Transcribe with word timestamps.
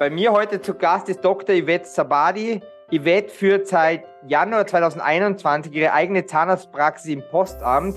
Bei 0.00 0.08
mir 0.08 0.32
heute 0.32 0.62
zu 0.62 0.72
Gast 0.72 1.10
ist 1.10 1.22
Dr. 1.22 1.54
Yvette 1.54 1.84
Sabadi. 1.86 2.62
Yvette 2.90 3.28
führt 3.28 3.68
seit 3.68 4.02
Januar 4.26 4.66
2021 4.66 5.74
ihre 5.74 5.92
eigene 5.92 6.24
Zahnarztpraxis 6.24 7.12
im 7.12 7.22
Postamt 7.30 7.96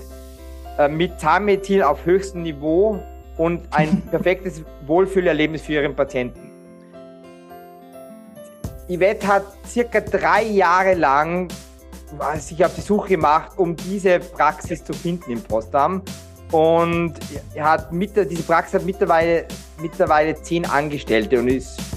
äh, 0.76 0.86
mit 0.86 1.18
Zahnmedizin 1.18 1.82
auf 1.82 2.04
höchstem 2.04 2.42
Niveau 2.42 3.02
und 3.38 3.66
ein 3.70 4.02
perfektes 4.10 4.62
Wohlfühlerlebnis 4.84 5.62
für 5.62 5.72
ihren 5.72 5.96
Patienten. 5.96 6.50
Yvette 8.86 9.26
hat 9.26 9.44
circa 9.66 10.00
drei 10.00 10.42
Jahre 10.42 10.92
lang 10.92 11.48
sich 12.36 12.62
auf 12.62 12.74
die 12.74 12.82
Suche 12.82 13.08
gemacht, 13.08 13.52
um 13.56 13.76
diese 13.76 14.20
Praxis 14.20 14.84
zu 14.84 14.92
finden 14.92 15.30
im 15.30 15.42
Postamt. 15.42 16.10
Und 16.52 17.14
hat 17.58 17.92
mit, 17.92 18.14
diese 18.14 18.42
Praxis 18.42 18.74
hat 18.74 18.84
mittlerweile, 18.84 19.46
mittlerweile 19.80 20.34
zehn 20.34 20.66
Angestellte 20.66 21.40
und 21.40 21.48
ist 21.48 21.93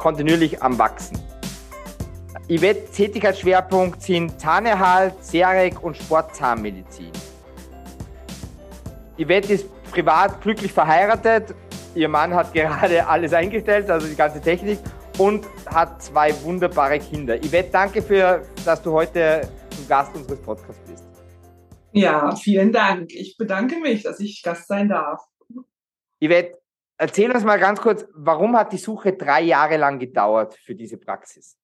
kontinuierlich 0.00 0.62
am 0.62 0.78
Wachsen. 0.78 1.18
Yvette 2.48 2.90
Tätigkeitsschwerpunkt 2.90 4.02
sind 4.02 4.40
Zahnerhalt, 4.40 5.14
Serek 5.22 5.84
und 5.84 5.96
Sportzahnmedizin. 5.96 7.12
Yvette 9.18 9.52
ist 9.52 9.66
privat 9.92 10.40
glücklich 10.40 10.72
verheiratet. 10.72 11.54
Ihr 11.94 12.08
Mann 12.08 12.34
hat 12.34 12.52
gerade 12.54 13.06
alles 13.14 13.34
eingestellt, 13.34 13.90
also 13.90 14.08
die 14.08 14.16
ganze 14.16 14.40
Technik, 14.40 14.78
und 15.18 15.46
hat 15.66 16.02
zwei 16.02 16.32
wunderbare 16.42 16.98
Kinder. 16.98 17.36
Yvette, 17.36 17.70
danke 17.70 18.00
für, 18.00 18.42
dass 18.64 18.82
du 18.82 18.92
heute 18.92 19.42
zum 19.76 19.86
Gast 19.86 20.16
unseres 20.16 20.40
Podcasts 20.40 20.80
bist. 20.88 21.04
Ja, 21.92 22.34
vielen 22.36 22.72
Dank. 22.72 23.12
Ich 23.12 23.36
bedanke 23.36 23.78
mich, 23.78 24.02
dass 24.02 24.18
ich 24.18 24.42
Gast 24.42 24.66
sein 24.66 24.88
darf. 24.88 25.20
Yvette, 26.24 26.59
Erzähl 27.00 27.30
uns 27.30 27.44
mal 27.44 27.58
ganz 27.58 27.80
kurz, 27.80 28.04
warum 28.12 28.54
hat 28.58 28.74
die 28.74 28.76
Suche 28.76 29.14
drei 29.14 29.40
Jahre 29.40 29.78
lang 29.78 29.98
gedauert 29.98 30.54
für 30.62 30.74
diese 30.74 30.98
Praxis? 30.98 31.56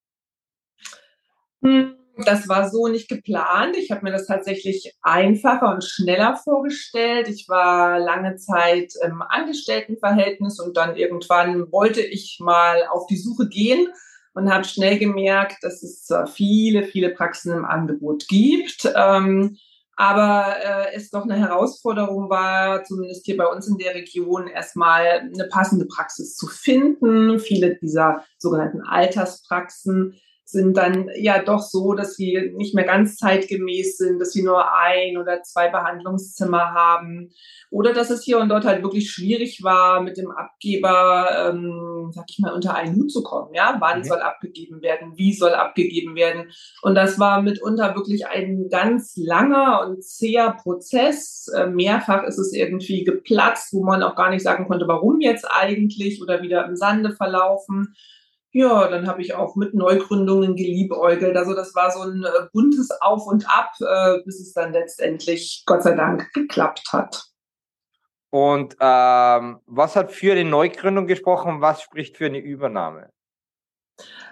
Hm, 1.62 1.94
das 2.24 2.48
war 2.48 2.70
so 2.70 2.88
nicht 2.88 3.06
geplant. 3.06 3.76
Ich 3.76 3.90
habe 3.90 4.02
mir 4.02 4.12
das 4.12 4.26
tatsächlich 4.26 4.96
einfacher 5.02 5.74
und 5.74 5.84
schneller 5.84 6.40
vorgestellt. 6.42 7.28
Ich 7.28 7.50
war 7.50 7.98
lange 7.98 8.36
Zeit 8.36 8.94
im 9.02 9.20
Angestelltenverhältnis 9.20 10.58
und 10.58 10.78
dann 10.78 10.96
irgendwann 10.96 11.70
wollte 11.70 12.00
ich 12.00 12.38
mal 12.40 12.86
auf 12.86 13.06
die 13.06 13.18
Suche 13.18 13.46
gehen 13.46 13.88
und 14.32 14.50
habe 14.50 14.64
schnell 14.64 14.98
gemerkt, 14.98 15.62
dass 15.62 15.82
es 15.82 16.10
viele, 16.32 16.82
viele 16.82 17.10
Praxen 17.10 17.52
im 17.52 17.66
Angebot 17.66 18.26
gibt. 18.26 18.90
Ähm, 18.96 19.58
aber 19.96 20.56
äh, 20.62 20.94
es 20.94 21.10
doch 21.10 21.24
eine 21.24 21.36
Herausforderung 21.36 22.28
war, 22.28 22.84
zumindest 22.84 23.24
hier 23.24 23.36
bei 23.36 23.46
uns 23.46 23.66
in 23.66 23.78
der 23.78 23.94
Region, 23.94 24.46
erstmal 24.46 25.20
eine 25.20 25.48
passende 25.50 25.86
Praxis 25.86 26.36
zu 26.36 26.46
finden. 26.46 27.38
Viele 27.38 27.76
dieser 27.76 28.22
sogenannten 28.38 28.82
Alterspraxen 28.82 30.14
sind 30.48 30.76
dann 30.76 31.10
ja 31.18 31.42
doch 31.42 31.60
so, 31.60 31.94
dass 31.94 32.14
sie 32.14 32.52
nicht 32.54 32.72
mehr 32.72 32.84
ganz 32.84 33.16
zeitgemäß 33.16 33.96
sind, 33.96 34.20
dass 34.20 34.30
sie 34.30 34.44
nur 34.44 34.72
ein 34.72 35.16
oder 35.16 35.42
zwei 35.42 35.68
Behandlungszimmer 35.68 36.72
haben 36.72 37.30
oder 37.70 37.92
dass 37.92 38.10
es 38.10 38.22
hier 38.22 38.38
und 38.38 38.48
dort 38.48 38.64
halt 38.64 38.84
wirklich 38.84 39.10
schwierig 39.10 39.64
war, 39.64 40.00
mit 40.00 40.16
dem 40.16 40.30
Abgeber, 40.30 41.50
ähm, 41.50 42.10
sag 42.14 42.26
ich 42.28 42.38
mal, 42.38 42.52
unter 42.52 42.76
einen 42.76 42.94
Hut 42.94 43.10
zu 43.10 43.24
kommen. 43.24 43.54
Ja, 43.54 43.76
wann 43.80 43.98
mhm. 43.98 44.04
soll 44.04 44.20
abgegeben 44.20 44.82
werden? 44.82 45.14
Wie 45.16 45.32
soll 45.32 45.52
abgegeben 45.52 46.14
werden? 46.14 46.52
Und 46.82 46.94
das 46.94 47.18
war 47.18 47.42
mitunter 47.42 47.96
wirklich 47.96 48.28
ein 48.28 48.68
ganz 48.70 49.16
langer 49.16 49.84
und 49.84 50.04
zäher 50.04 50.56
Prozess. 50.62 51.48
Äh, 51.56 51.66
mehrfach 51.66 52.22
ist 52.22 52.38
es 52.38 52.52
irgendwie 52.52 53.02
geplatzt, 53.02 53.72
wo 53.72 53.82
man 53.82 54.04
auch 54.04 54.14
gar 54.14 54.30
nicht 54.30 54.44
sagen 54.44 54.68
konnte, 54.68 54.86
warum 54.86 55.20
jetzt 55.20 55.44
eigentlich 55.50 56.22
oder 56.22 56.40
wieder 56.40 56.64
im 56.66 56.76
Sande 56.76 57.10
verlaufen. 57.10 57.96
Ja, 58.58 58.88
dann 58.88 59.06
habe 59.06 59.20
ich 59.20 59.34
auch 59.34 59.54
mit 59.54 59.74
Neugründungen 59.74 60.56
geliebäugelt. 60.56 61.36
Also 61.36 61.54
das 61.54 61.74
war 61.74 61.90
so 61.90 62.00
ein 62.00 62.24
äh, 62.24 62.48
buntes 62.54 62.90
Auf 63.02 63.26
und 63.26 63.46
Ab, 63.50 63.72
äh, 63.80 64.22
bis 64.24 64.40
es 64.40 64.54
dann 64.54 64.72
letztendlich, 64.72 65.64
Gott 65.66 65.82
sei 65.82 65.94
Dank, 65.94 66.32
geklappt 66.32 66.84
hat. 66.90 67.26
Und 68.30 68.74
ähm, 68.80 69.60
was 69.66 69.94
hat 69.94 70.10
für 70.10 70.32
eine 70.32 70.46
Neugründung 70.46 71.06
gesprochen? 71.06 71.60
Was 71.60 71.82
spricht 71.82 72.16
für 72.16 72.24
eine 72.24 72.38
Übernahme? 72.38 73.10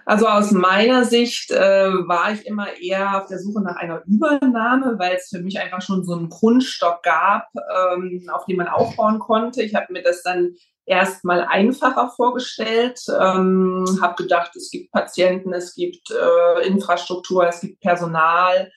Also 0.07 0.27
aus 0.27 0.53
meiner 0.53 1.05
Sicht 1.05 1.51
äh, 1.51 1.91
war 1.93 2.33
ich 2.33 2.47
immer 2.47 2.75
eher 2.79 3.21
auf 3.21 3.29
der 3.29 3.39
Suche 3.39 3.63
nach 3.63 3.77
einer 3.77 4.05
Übernahme, 4.07 4.99
weil 4.99 5.17
es 5.17 5.29
für 5.29 5.43
mich 5.43 5.61
einfach 5.61 5.83
schon 5.83 6.03
so 6.03 6.15
einen 6.15 6.31
Grundstock 6.31 7.03
gab, 7.03 7.49
ähm, 7.55 8.27
auf 8.33 8.47
den 8.47 8.57
man 8.57 8.69
aufbauen 8.69 9.19
konnte. 9.19 9.63
Ich 9.63 9.75
habe 9.75 9.93
mir 9.93 10.03
das 10.03 10.23
dann 10.23 10.55
erstmal 10.87 11.45
einfacher 11.45 12.11
vorgestellt, 12.11 13.01
ähm, 13.09 13.85
habe 14.03 14.23
gedacht, 14.23 14.55
es 14.57 14.71
gibt 14.71 14.93
Patienten, 14.93 15.53
es 15.53 15.75
gibt 15.75 16.11
äh, 16.11 16.67
Infrastruktur, 16.67 17.47
es 17.47 17.61
gibt 17.61 17.81
Personal. 17.81 18.71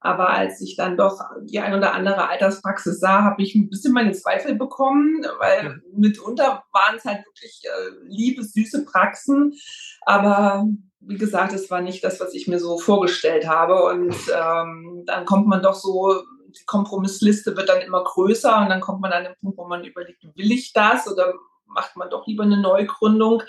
Aber 0.00 0.28
als 0.28 0.60
ich 0.60 0.76
dann 0.76 0.98
doch 0.98 1.18
die 1.44 1.60
ein 1.60 1.74
oder 1.74 1.94
andere 1.94 2.28
Alterspraxis 2.28 3.00
sah, 3.00 3.22
habe 3.22 3.42
ich 3.42 3.54
ein 3.54 3.70
bisschen 3.70 3.94
meine 3.94 4.12
Zweifel 4.12 4.54
bekommen, 4.54 5.24
weil 5.38 5.80
mitunter 5.94 6.62
waren 6.72 6.96
es 6.96 7.06
halt 7.06 7.24
wirklich 7.24 7.62
äh, 7.64 7.90
liebe, 8.06 8.44
süße 8.44 8.84
Praxen. 8.84 9.54
Aber 10.02 10.66
wie 11.00 11.16
gesagt, 11.16 11.54
es 11.54 11.70
war 11.70 11.80
nicht 11.80 12.04
das, 12.04 12.20
was 12.20 12.34
ich 12.34 12.46
mir 12.46 12.58
so 12.58 12.76
vorgestellt 12.76 13.48
habe. 13.48 13.82
Und 13.84 14.14
ähm, 14.34 15.04
dann 15.06 15.24
kommt 15.24 15.46
man 15.46 15.62
doch 15.62 15.74
so, 15.74 16.22
die 16.48 16.64
Kompromissliste 16.66 17.56
wird 17.56 17.70
dann 17.70 17.80
immer 17.80 18.04
größer 18.04 18.60
und 18.60 18.68
dann 18.68 18.82
kommt 18.82 19.00
man 19.00 19.12
an 19.12 19.24
den 19.24 19.34
Punkt, 19.40 19.56
wo 19.56 19.66
man 19.66 19.84
überlegt, 19.84 20.22
will 20.22 20.52
ich 20.52 20.74
das 20.74 21.10
oder 21.10 21.32
macht 21.66 21.96
man 21.96 22.10
doch 22.10 22.26
lieber 22.26 22.44
eine 22.44 22.60
Neugründung. 22.60 23.42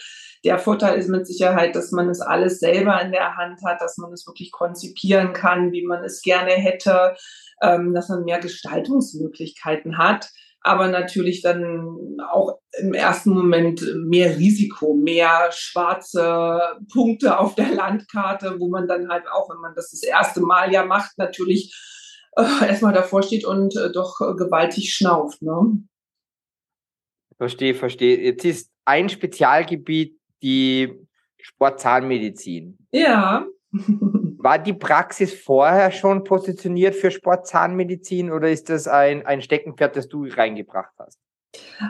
Der 0.43 0.59
Vorteil 0.59 0.97
ist 0.97 1.09
mit 1.09 1.27
Sicherheit, 1.27 1.75
dass 1.75 1.91
man 1.91 2.09
es 2.09 2.21
alles 2.21 2.59
selber 2.59 3.01
in 3.01 3.11
der 3.11 3.35
Hand 3.35 3.59
hat, 3.65 3.81
dass 3.81 3.97
man 3.97 4.11
es 4.13 4.25
wirklich 4.27 4.51
konzipieren 4.51 5.33
kann, 5.33 5.71
wie 5.71 5.85
man 5.85 6.03
es 6.03 6.21
gerne 6.21 6.51
hätte, 6.51 7.15
ähm, 7.61 7.93
dass 7.93 8.09
man 8.09 8.23
mehr 8.23 8.39
Gestaltungsmöglichkeiten 8.39 9.97
hat 9.97 10.29
aber 10.65 10.87
natürlich 10.87 11.43
dann 11.43 12.17
auch 12.27 12.57
im 12.79 12.95
ersten 12.95 13.29
Moment 13.29 13.85
mehr 13.97 14.35
Risiko, 14.35 14.95
mehr 14.95 15.51
schwarze 15.51 16.59
Punkte 16.91 17.37
auf 17.37 17.53
der 17.53 17.69
Landkarte, 17.69 18.59
wo 18.59 18.67
man 18.67 18.87
dann 18.87 19.09
halt 19.09 19.25
auch, 19.31 19.47
wenn 19.51 19.61
man 19.61 19.75
das 19.75 19.91
das 19.91 20.01
erste 20.01 20.41
Mal 20.41 20.73
ja 20.73 20.83
macht, 20.83 21.19
natürlich 21.19 21.71
äh, 22.35 22.67
erstmal 22.67 22.93
davor 22.93 23.21
steht 23.21 23.45
und 23.45 23.77
äh, 23.77 23.91
doch 23.91 24.17
gewaltig 24.17 24.91
schnauft. 24.91 25.43
Ne? 25.43 25.83
Verstehe, 27.37 27.75
verstehe. 27.75 28.19
Jetzt 28.19 28.45
ist 28.45 28.71
ein 28.85 29.09
Spezialgebiet 29.09 30.17
die 30.41 30.93
Sportzahnmedizin. 31.37 32.77
Ja. 32.91 33.45
War 33.71 34.59
die 34.59 34.73
Praxis 34.73 35.33
vorher 35.33 35.91
schon 35.91 36.23
positioniert 36.23 36.95
für 36.95 37.11
Sportzahnmedizin 37.11 38.31
oder 38.31 38.49
ist 38.49 38.69
das 38.69 38.87
ein, 38.87 39.25
ein 39.25 39.41
Steckenpferd, 39.41 39.95
das 39.95 40.07
du 40.07 40.27
reingebracht 40.27 40.93
hast? 40.97 41.19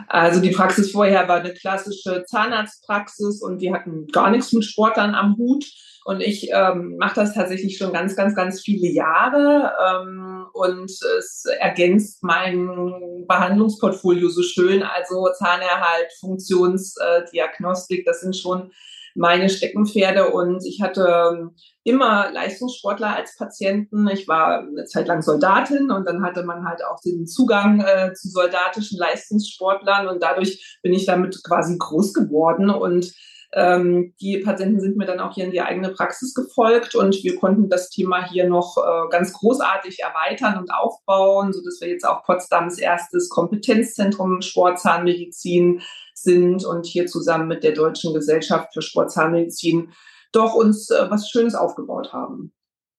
Also 0.08 0.40
die 0.40 0.50
Praxis 0.50 0.92
vorher 0.92 1.28
war 1.28 1.40
eine 1.40 1.52
klassische 1.52 2.24
Zahnarztpraxis 2.24 3.42
und 3.42 3.58
die 3.58 3.72
hatten 3.72 4.06
gar 4.08 4.30
nichts 4.30 4.52
mit 4.52 4.64
Sportlern 4.64 5.14
am 5.14 5.36
Hut. 5.36 5.64
Und 6.06 6.20
ich 6.20 6.50
ähm, 6.52 6.94
mache 6.98 7.16
das 7.16 7.34
tatsächlich 7.34 7.78
schon 7.78 7.92
ganz, 7.92 8.14
ganz, 8.14 8.36
ganz 8.36 8.60
viele 8.60 8.86
Jahre. 8.86 9.72
Ähm, 9.84 10.46
und 10.52 10.88
es 10.88 11.44
ergänzt 11.58 12.22
mein 12.22 13.24
Behandlungsportfolio 13.26 14.28
so 14.28 14.42
schön. 14.42 14.84
Also 14.84 15.28
Zahnerhalt, 15.36 16.12
Funktionsdiagnostik, 16.20 18.04
das 18.06 18.20
sind 18.20 18.36
schon 18.36 18.70
meine 19.16 19.48
Steckenpferde. 19.48 20.30
Und 20.30 20.64
ich 20.64 20.80
hatte 20.80 21.08
ähm, 21.32 21.56
immer 21.82 22.30
Leistungssportler 22.30 23.16
als 23.16 23.36
Patienten. 23.36 24.06
Ich 24.06 24.28
war 24.28 24.60
eine 24.60 24.84
Zeit 24.84 25.08
lang 25.08 25.22
Soldatin 25.22 25.90
und 25.90 26.06
dann 26.06 26.22
hatte 26.22 26.44
man 26.44 26.68
halt 26.68 26.84
auch 26.84 27.00
den 27.04 27.26
Zugang 27.26 27.80
äh, 27.80 28.12
zu 28.14 28.28
soldatischen 28.28 28.96
Leistungssportlern. 28.96 30.06
Und 30.06 30.22
dadurch 30.22 30.78
bin 30.84 30.92
ich 30.92 31.04
damit 31.04 31.42
quasi 31.42 31.76
groß 31.76 32.14
geworden. 32.14 32.70
Und 32.70 33.12
ähm, 33.52 34.14
die 34.20 34.38
Patienten 34.38 34.80
sind 34.80 34.96
mir 34.96 35.06
dann 35.06 35.20
auch 35.20 35.34
hier 35.34 35.44
in 35.44 35.50
die 35.50 35.60
eigene 35.60 35.90
Praxis 35.90 36.34
gefolgt 36.34 36.94
und 36.94 37.22
wir 37.22 37.36
konnten 37.36 37.68
das 37.68 37.90
Thema 37.90 38.28
hier 38.28 38.48
noch 38.48 38.76
äh, 38.76 39.08
ganz 39.10 39.32
großartig 39.32 40.00
erweitern 40.00 40.58
und 40.58 40.70
aufbauen, 40.70 41.52
sodass 41.52 41.80
wir 41.80 41.88
jetzt 41.88 42.06
auch 42.06 42.24
Potsdams 42.24 42.78
erstes 42.78 43.28
Kompetenzzentrum 43.28 44.42
Sportzahnmedizin 44.42 45.80
sind 46.14 46.64
und 46.64 46.86
hier 46.86 47.06
zusammen 47.06 47.48
mit 47.48 47.62
der 47.62 47.72
Deutschen 47.72 48.14
Gesellschaft 48.14 48.72
für 48.72 48.82
Sportzahnmedizin 48.82 49.92
doch 50.32 50.54
uns 50.54 50.90
äh, 50.90 51.10
was 51.10 51.30
Schönes 51.30 51.54
aufgebaut 51.54 52.12
haben. 52.12 52.52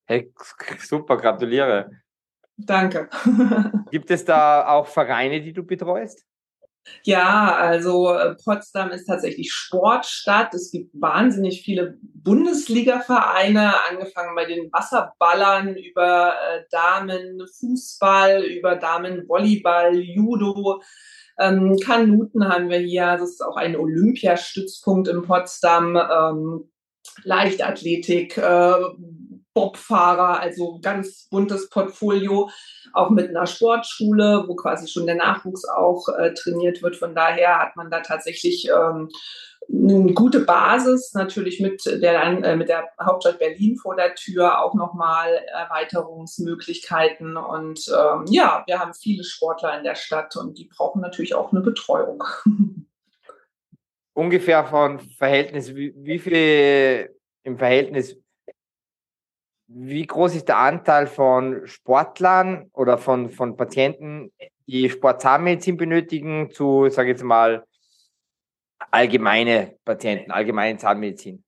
Hey, 0.06 0.34
super, 0.80 1.18
gratuliere. 1.18 1.92
Danke. 2.58 3.10
Gibt 3.92 4.10
es 4.10 4.26
da 4.26 4.68
auch 4.68 4.88
Vereine, 4.88 5.42
die 5.42 5.54
du 5.54 5.64
betreust? 5.64 6.26
Ja, 7.04 7.56
also 7.56 8.14
äh, 8.14 8.36
Potsdam 8.36 8.92
ist 8.92 9.06
tatsächlich 9.06 9.52
Sportstadt. 9.52 10.54
Es 10.54 10.72
gibt 10.72 10.92
wahnsinnig 11.00 11.62
viele 11.62 11.98
Bundesliga-Vereine, 12.02 13.74
angefangen 13.90 14.36
bei 14.36 14.46
den 14.46 14.72
Wasserballern 14.72 15.76
über 15.76 16.34
äh, 16.34 16.64
Damenfußball, 16.72 18.44
über 18.44 18.76
Damenvolleyball, 18.76 19.96
Judo. 19.96 20.82
Ähm, 21.40 21.78
Kanuten 21.84 22.48
haben 22.48 22.70
wir 22.70 22.80
hier, 22.80 23.18
das 23.18 23.32
ist 23.32 23.42
auch 23.46 23.58
ein 23.58 23.76
Olympiastützpunkt 23.76 25.08
in 25.08 25.22
Potsdam. 25.24 25.96
Ähm, 25.96 26.70
Leichtathletik, 27.24 28.38
äh, 28.38 28.74
Bobfahrer, 29.58 30.40
also 30.40 30.78
ganz 30.84 31.28
buntes 31.32 31.68
Portfolio, 31.72 32.52
auch 32.94 33.10
mit 33.10 33.30
einer 33.30 33.48
Sportschule, 33.48 34.44
wo 34.46 34.56
quasi 34.56 34.88
schon 34.88 35.08
der 35.08 35.16
Nachwuchs 35.16 35.66
auch 35.68 36.08
äh, 36.10 36.32
trainiert 36.36 36.84
wird. 36.84 36.96
Von 36.96 37.16
daher 37.16 37.58
hat 37.58 37.76
man 37.76 37.90
da 37.90 38.02
tatsächlich 38.02 38.70
ähm, 38.70 39.10
eine 39.68 40.14
gute 40.14 40.42
Basis, 40.42 41.16
natürlich 41.16 41.60
mit 41.60 41.84
der, 41.88 42.24
äh, 42.24 42.56
mit 42.56 42.70
der 42.70 42.88
Hauptstadt 43.02 43.40
Berlin 43.40 43.78
vor 43.78 43.96
der 43.96 44.14
Tür 44.14 44.62
auch 44.62 44.76
nochmal 44.76 45.44
Erweiterungsmöglichkeiten. 45.52 47.36
Und 47.36 47.88
ähm, 47.88 48.26
ja, 48.30 48.64
wir 48.68 48.78
haben 48.78 48.94
viele 48.94 49.24
Sportler 49.24 49.76
in 49.76 49.84
der 49.84 49.96
Stadt 49.96 50.36
und 50.36 50.60
die 50.60 50.66
brauchen 50.66 51.02
natürlich 51.02 51.34
auch 51.34 51.52
eine 51.52 51.62
Betreuung. 51.62 52.24
Ungefähr 54.14 54.66
von 54.66 55.00
Verhältnis, 55.00 55.76
wie, 55.76 55.96
wie 55.98 56.20
viel 56.20 57.10
im 57.42 57.58
Verhältnis 57.58 58.18
wie 59.68 60.06
groß 60.06 60.36
ist 60.36 60.48
der 60.48 60.58
Anteil 60.58 61.08
von 61.08 61.68
Sportlern 61.68 62.70
oder 62.74 62.98
von, 62.98 63.30
von 63.30 63.58
Patienten, 63.58 64.32
die 64.66 64.90
Sportzahnmedizin 64.90 65.78
benötigen, 65.78 66.52
zu, 66.52 66.90
sage 66.90 67.10
ich 67.10 67.18
jetzt 67.18 67.24
mal, 67.24 67.66
allgemeine 68.92 69.78
Patienten, 69.84 70.32
allgemeine 70.32 70.78
Zahnmedizin? 70.78 71.44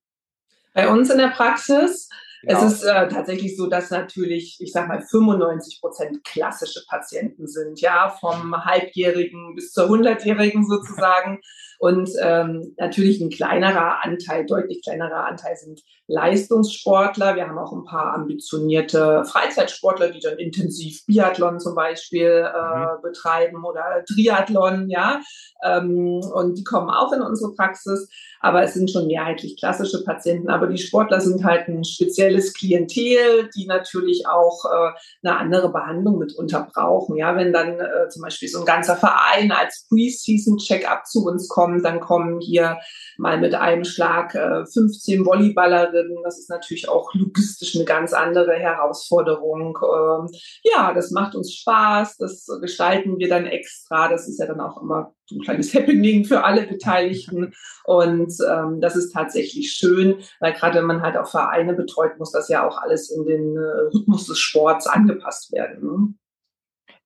Bei 0.74 0.88
uns 0.88 1.10
in 1.10 1.18
der 1.18 1.28
Praxis 1.28 2.08
Genau. 2.42 2.64
Es 2.64 2.72
ist 2.72 2.84
äh, 2.84 3.08
tatsächlich 3.08 3.56
so, 3.56 3.66
dass 3.66 3.90
natürlich, 3.90 4.56
ich 4.60 4.72
sag 4.72 4.88
mal, 4.88 5.02
95 5.02 5.80
Prozent 5.80 6.24
klassische 6.24 6.80
Patienten 6.88 7.46
sind, 7.46 7.80
ja, 7.80 8.08
vom 8.20 8.64
Halbjährigen 8.64 9.54
bis 9.54 9.72
zur 9.72 9.88
Hundertjährigen 9.88 10.66
sozusagen. 10.66 11.40
Und 11.78 12.10
ähm, 12.20 12.74
natürlich 12.76 13.20
ein 13.20 13.30
kleinerer 13.30 14.04
Anteil, 14.04 14.44
deutlich 14.44 14.82
kleinerer 14.82 15.24
Anteil 15.24 15.56
sind 15.56 15.80
Leistungssportler. 16.08 17.36
Wir 17.36 17.48
haben 17.48 17.58
auch 17.58 17.72
ein 17.72 17.84
paar 17.84 18.12
ambitionierte 18.12 19.24
Freizeitsportler, 19.24 20.10
die 20.10 20.20
dann 20.20 20.38
intensiv 20.38 21.06
Biathlon 21.06 21.58
zum 21.58 21.74
Beispiel 21.74 22.50
äh, 22.52 22.78
mhm. 22.78 23.02
betreiben 23.02 23.64
oder 23.64 24.04
Triathlon, 24.06 24.90
ja. 24.90 25.20
Ähm, 25.62 26.20
und 26.20 26.58
die 26.58 26.64
kommen 26.64 26.90
auch 26.90 27.12
in 27.12 27.22
unsere 27.22 27.54
Praxis. 27.54 28.10
Aber 28.40 28.62
es 28.62 28.74
sind 28.74 28.90
schon 28.90 29.06
mehrheitlich 29.06 29.58
klassische 29.58 30.02
Patienten. 30.02 30.48
Aber 30.48 30.66
die 30.66 30.78
Sportler 30.78 31.20
sind 31.20 31.44
halt 31.44 31.68
ein 31.68 31.84
spezielles 31.84 32.54
Klientel, 32.54 33.50
die 33.54 33.66
natürlich 33.66 34.26
auch 34.26 34.64
äh, 34.64 34.92
eine 35.22 35.38
andere 35.38 35.70
Behandlung 35.70 36.18
mitunter 36.18 36.68
brauchen. 36.72 37.16
Ja, 37.16 37.36
wenn 37.36 37.52
dann 37.52 37.78
äh, 37.78 38.08
zum 38.08 38.22
Beispiel 38.22 38.48
so 38.48 38.60
ein 38.60 38.64
ganzer 38.64 38.96
Verein 38.96 39.52
als 39.52 39.86
Pre-Season-Check-up 39.88 41.06
zu 41.06 41.26
uns 41.26 41.48
kommt, 41.48 41.84
dann 41.84 42.00
kommen 42.00 42.40
hier 42.40 42.78
mal 43.18 43.38
mit 43.38 43.54
einem 43.54 43.84
Schlag 43.84 44.34
äh, 44.34 44.64
15 44.64 45.26
Volleyballerinnen. 45.26 46.22
Das 46.24 46.38
ist 46.38 46.48
natürlich 46.48 46.88
auch 46.88 47.12
logistisch 47.14 47.76
eine 47.76 47.84
ganz 47.84 48.12
andere 48.12 48.54
Herausforderung. 48.54 49.78
Ähm, 49.82 50.28
ja, 50.62 50.94
das 50.94 51.10
macht 51.10 51.34
uns 51.34 51.54
Spaß. 51.54 52.16
Das 52.16 52.46
gestalten 52.60 53.18
wir 53.18 53.28
dann 53.28 53.46
extra. 53.46 54.08
Das 54.08 54.26
ist 54.28 54.38
ja 54.40 54.46
dann 54.46 54.60
auch 54.60 54.80
immer 54.80 55.14
so 55.26 55.36
ein 55.36 55.42
kleines 55.42 55.74
Happening 55.74 56.24
für 56.24 56.44
alle 56.44 56.66
Beteiligten. 56.66 57.52
Und 57.84 58.29
ähm, 58.38 58.80
das 58.80 58.94
ist 58.94 59.12
tatsächlich 59.12 59.72
schön, 59.72 60.22
weil 60.38 60.52
gerade 60.52 60.78
wenn 60.78 60.86
man 60.86 61.02
halt 61.02 61.16
auch 61.16 61.28
Vereine 61.28 61.74
betreut, 61.74 62.18
muss 62.18 62.30
das 62.30 62.48
ja 62.48 62.66
auch 62.66 62.78
alles 62.78 63.10
in 63.10 63.24
den 63.24 63.56
äh, 63.56 63.96
Rhythmus 63.96 64.26
des 64.26 64.38
Sports 64.38 64.86
angepasst 64.86 65.52
werden. 65.52 66.14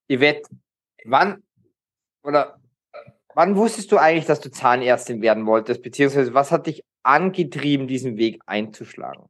Ne? 0.07 0.17
Yvette, 0.17 0.49
wann 1.05 1.41
oder 2.23 2.59
wann 3.33 3.55
wusstest 3.55 3.91
du 3.91 3.97
eigentlich, 3.97 4.25
dass 4.25 4.41
du 4.41 4.51
Zahnärztin 4.51 5.21
werden 5.21 5.45
wolltest? 5.45 5.81
Beziehungsweise 5.81 6.33
was 6.33 6.51
hat 6.51 6.67
dich 6.67 6.83
angetrieben, 7.03 7.87
diesen 7.87 8.17
Weg 8.17 8.41
einzuschlagen? 8.45 9.29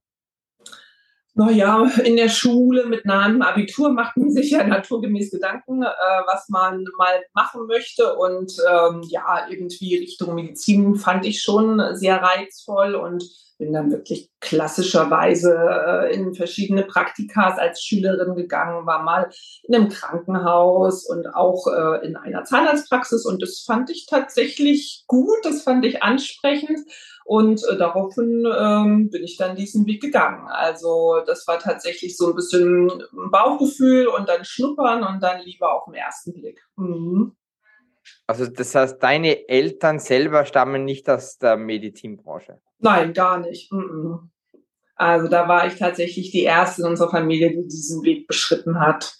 Naja, 1.37 1.83
in 2.03 2.15
der 2.15 2.29
Schule 2.29 2.85
mit 2.85 3.05
einem 3.05 3.41
Abitur 3.41 3.91
macht 3.91 4.15
man 4.15 4.31
sich 4.31 4.51
ja 4.51 4.65
naturgemäß 4.65 5.31
Gedanken, 5.31 5.83
äh, 5.83 5.87
was 6.25 6.47
man 6.47 6.85
mal 6.97 7.23
machen 7.33 7.67
möchte. 7.67 8.15
Und 8.15 8.53
ähm, 8.69 9.03
ja, 9.09 9.45
irgendwie 9.49 9.97
Richtung 9.97 10.33
Medizin 10.33 10.95
fand 10.95 11.25
ich 11.25 11.41
schon 11.41 11.81
sehr 11.93 12.21
reizvoll 12.21 12.95
und 12.95 13.23
bin 13.57 13.73
dann 13.73 13.91
wirklich 13.91 14.29
klassischerweise 14.39 15.55
äh, 15.55 16.13
in 16.13 16.33
verschiedene 16.33 16.83
Praktikas 16.83 17.57
als 17.57 17.81
Schülerin 17.81 18.35
gegangen, 18.35 18.85
war 18.85 19.03
mal 19.03 19.29
in 19.63 19.75
einem 19.75 19.89
Krankenhaus 19.89 21.05
und 21.05 21.27
auch 21.27 21.67
äh, 21.67 22.05
in 22.05 22.15
einer 22.15 22.43
Zahnarztpraxis. 22.43 23.25
Und 23.25 23.41
das 23.41 23.63
fand 23.65 23.89
ich 23.89 24.07
tatsächlich 24.09 25.03
gut, 25.07 25.39
das 25.43 25.63
fand 25.63 25.85
ich 25.85 26.03
ansprechend. 26.03 26.79
Und 27.25 27.67
äh, 27.67 27.75
daraufhin 27.75 28.45
ähm, 28.55 29.09
bin 29.09 29.23
ich 29.23 29.35
dann 29.35 29.55
diesen 29.55 29.87
Weg 29.87 29.99
gegangen. 29.99 30.47
Also 30.47 31.23
das 31.25 31.47
war 31.47 31.57
tatsächlich 31.57 32.15
so 32.15 32.29
ein 32.29 32.35
bisschen 32.35 33.03
Bauchgefühl 33.31 34.05
und 34.05 34.29
dann 34.29 34.45
schnuppern 34.45 35.03
und 35.03 35.23
dann 35.23 35.41
lieber 35.41 35.73
auf 35.73 35.85
den 35.85 35.95
ersten 35.95 36.33
Blick. 36.33 36.63
Mhm. 36.75 37.35
Also 38.27 38.45
das 38.45 38.75
heißt, 38.75 39.01
deine 39.01 39.49
Eltern 39.49 39.97
selber 39.97 40.45
stammen 40.45 40.85
nicht 40.85 41.09
aus 41.09 41.39
der 41.39 41.57
Medizinbranche? 41.57 42.61
Nein, 42.77 43.13
gar 43.13 43.39
nicht. 43.39 43.71
Mhm. 43.71 44.29
Also 44.95 45.27
da 45.27 45.47
war 45.47 45.65
ich 45.65 45.77
tatsächlich 45.77 46.29
die 46.29 46.43
erste 46.43 46.83
in 46.83 46.89
unserer 46.89 47.09
Familie, 47.09 47.49
die 47.49 47.67
diesen 47.67 48.03
Weg 48.03 48.27
beschritten 48.27 48.79
hat. 48.79 49.15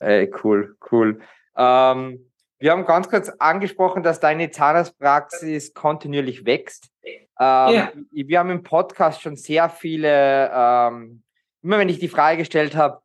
Ey, 0.00 0.32
cool, 0.42 0.76
cool. 0.90 1.20
Ähm, 1.56 2.28
wir 2.58 2.72
haben 2.72 2.84
ganz 2.84 3.08
kurz 3.08 3.28
angesprochen, 3.38 4.02
dass 4.02 4.20
deine 4.20 4.50
Zahnarztpraxis 4.50 5.74
kontinuierlich 5.74 6.44
wächst. 6.44 6.90
Ähm, 7.04 7.24
ja. 7.38 7.92
Wir 8.10 8.38
haben 8.40 8.50
im 8.50 8.62
Podcast 8.62 9.22
schon 9.22 9.36
sehr 9.36 9.68
viele, 9.68 10.50
ähm, 10.52 11.22
immer 11.62 11.78
wenn 11.78 11.88
ich 11.88 12.00
die 12.00 12.08
Frage 12.08 12.38
gestellt 12.38 12.74
habe, 12.74 13.00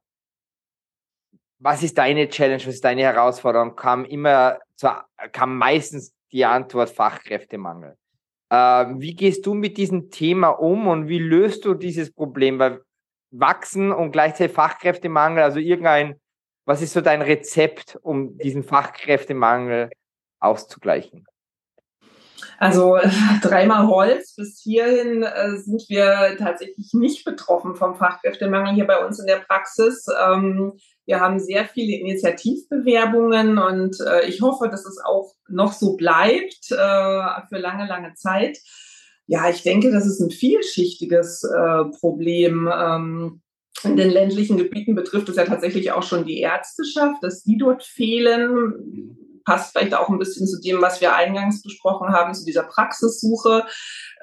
was 1.60 1.84
ist 1.84 1.98
deine 1.98 2.28
Challenge, 2.28 2.62
was 2.66 2.74
ist 2.74 2.84
deine 2.84 3.04
Herausforderung, 3.04 3.76
kam 3.76 4.06
immer, 4.06 4.60
zur, 4.76 5.06
kam 5.32 5.58
meistens 5.58 6.14
die 6.32 6.44
Antwort 6.44 6.90
Fachkräftemangel. 6.90 7.96
Ähm, 8.52 9.00
wie 9.00 9.16
gehst 9.16 9.46
du 9.46 9.54
mit 9.54 9.78
diesem 9.78 10.10
Thema 10.10 10.50
um 10.50 10.88
und 10.88 11.08
wie 11.08 11.20
löst 11.20 11.64
du 11.66 11.74
dieses 11.76 12.12
Problem? 12.12 12.60
Weil 12.60 12.82
wachsen 13.32 13.92
und 13.92 14.12
gleichzeitig 14.12 14.54
Fachkräftemangel, 14.54 15.44
also 15.44 15.60
irgendein 15.60 16.20
was 16.66 16.82
ist 16.82 16.94
so 16.94 17.02
dein 17.02 17.22
Rezept, 17.22 17.98
um 18.02 18.38
diesen 18.38 18.64
Fachkräftemangel 18.64 19.90
auszugleichen? 20.40 21.26
Also 22.58 22.98
dreimal 23.42 23.88
Holz. 23.88 24.36
Bis 24.36 24.62
hierhin 24.62 25.24
äh, 25.24 25.58
sind 25.58 25.84
wir 25.90 26.36
tatsächlich 26.38 26.94
nicht 26.94 27.26
betroffen 27.26 27.76
vom 27.76 27.96
Fachkräftemangel 27.96 28.74
hier 28.74 28.88
bei 28.88 29.04
uns 29.04 29.20
in 29.20 29.28
der 29.28 29.38
Praxis. 29.38 30.06
Ähm, 30.26 30.74
wir 31.06 31.20
haben 31.20 31.40
sehr 31.40 31.66
viele 31.66 31.98
Initiativbewerbungen 31.98 33.58
und 33.58 33.98
äh, 34.00 34.26
ich 34.26 34.42
hoffe, 34.42 34.70
dass 34.70 34.86
es 34.86 35.00
auch 35.04 35.34
noch 35.50 35.74
so 35.74 35.98
bleibt 35.98 36.72
äh, 36.72 37.42
für 37.50 37.58
lange, 37.58 37.88
lange 37.88 38.14
Zeit. 38.14 38.58
Ja, 39.26 39.50
ich 39.50 39.64
denke, 39.64 39.92
das 39.92 40.06
ist 40.06 40.20
ein 40.20 40.32
vielschichtiges 40.32 41.44
äh, 41.44 41.86
Problem. 42.00 42.70
Ähm, 42.74 43.42
in 43.84 43.98
den 43.98 44.12
ländlichen 44.12 44.58
Gebieten 44.58 44.96
betrifft 44.96 45.30
es 45.30 45.36
ja 45.36 45.46
tatsächlich 45.46 45.92
auch 45.92 46.04
schon 46.04 46.26
die 46.26 46.40
Ärzteschaft, 46.40 47.22
dass 47.22 47.44
die 47.44 47.58
dort 47.58 47.84
fehlen. 47.84 49.18
Passt 49.46 49.74
vielleicht 49.74 49.94
auch 49.94 50.08
ein 50.08 50.20
bisschen 50.20 50.48
zu 50.48 50.62
dem, 50.62 50.82
was 50.82 51.02
wir 51.02 51.16
eingangs 51.16 51.62
besprochen 51.62 52.10
haben, 52.10 52.34
zu 52.34 52.46
dieser 52.46 52.64
Praxissuche. 52.64 53.66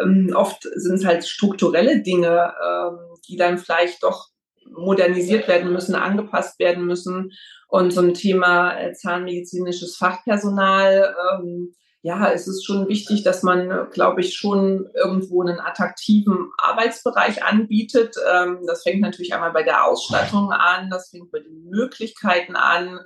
Ähm, 0.00 0.33
oft 0.35 0.62
sind 0.62 0.95
es 0.95 1.04
halt 1.04 1.26
strukturelle 1.26 2.02
Dinge, 2.02 2.54
ähm, 2.64 2.99
die 3.28 3.37
dann 3.37 3.59
vielleicht 3.59 4.02
doch 4.02 4.28
modernisiert 4.64 5.47
werden 5.47 5.73
müssen, 5.73 5.95
angepasst 5.95 6.59
werden 6.59 6.87
müssen. 6.87 7.33
Und 7.69 7.97
ein 7.99 8.14
Thema 8.14 8.78
äh, 8.78 8.92
zahnmedizinisches 8.92 9.97
Fachpersonal 9.97 11.14
ähm, 11.35 11.75
ja, 12.02 12.30
es 12.33 12.49
ist 12.49 12.64
schon 12.64 12.88
wichtig, 12.88 13.25
dass 13.25 13.42
man, 13.42 13.88
glaube 13.90 14.23
ich, 14.23 14.35
schon 14.35 14.88
irgendwo 14.95 15.42
einen 15.42 15.61
attraktiven 15.61 16.50
Arbeitsbereich 16.57 17.45
anbietet. 17.45 18.16
Ähm, 18.33 18.61
das 18.66 18.83
fängt 18.83 19.02
natürlich 19.02 19.35
einmal 19.35 19.52
bei 19.52 19.62
der 19.62 19.87
Ausstattung 19.87 20.50
an, 20.50 20.88
das 20.88 21.11
fängt 21.11 21.30
bei 21.30 21.40
den 21.40 21.64
Möglichkeiten 21.69 22.57
an, 22.57 23.00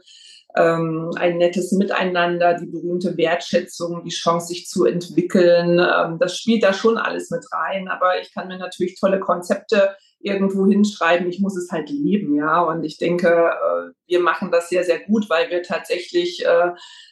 ähm, 0.56 1.10
ein 1.16 1.38
nettes 1.38 1.72
Miteinander, 1.72 2.54
die 2.54 2.66
berühmte 2.66 3.16
Wertschätzung, 3.16 4.04
die 4.04 4.10
Chance, 4.10 4.48
sich 4.48 4.68
zu 4.68 4.84
entwickeln. 4.84 5.80
Ähm, 5.80 6.18
das 6.20 6.38
spielt 6.38 6.62
da 6.62 6.72
schon 6.72 6.96
alles 6.96 7.30
mit 7.30 7.44
rein. 7.50 7.88
Aber 7.88 8.20
ich 8.20 8.32
kann 8.32 8.46
mir 8.46 8.58
natürlich 8.58 8.98
tolle 9.00 9.18
Konzepte 9.18 9.96
irgendwo 10.24 10.66
hinschreiben. 10.66 11.28
Ich 11.28 11.40
muss 11.40 11.56
es 11.56 11.70
halt 11.70 11.90
leben, 11.90 12.34
ja. 12.34 12.62
Und 12.62 12.84
ich 12.84 12.98
denke, 12.98 13.28
äh, 13.28 13.92
wir 14.06 14.20
machen 14.20 14.50
das 14.50 14.68
sehr, 14.68 14.84
sehr 14.84 15.00
gut, 15.00 15.28
weil 15.28 15.50
wir 15.50 15.62
tatsächlich 15.62 16.44
äh, 16.44 16.70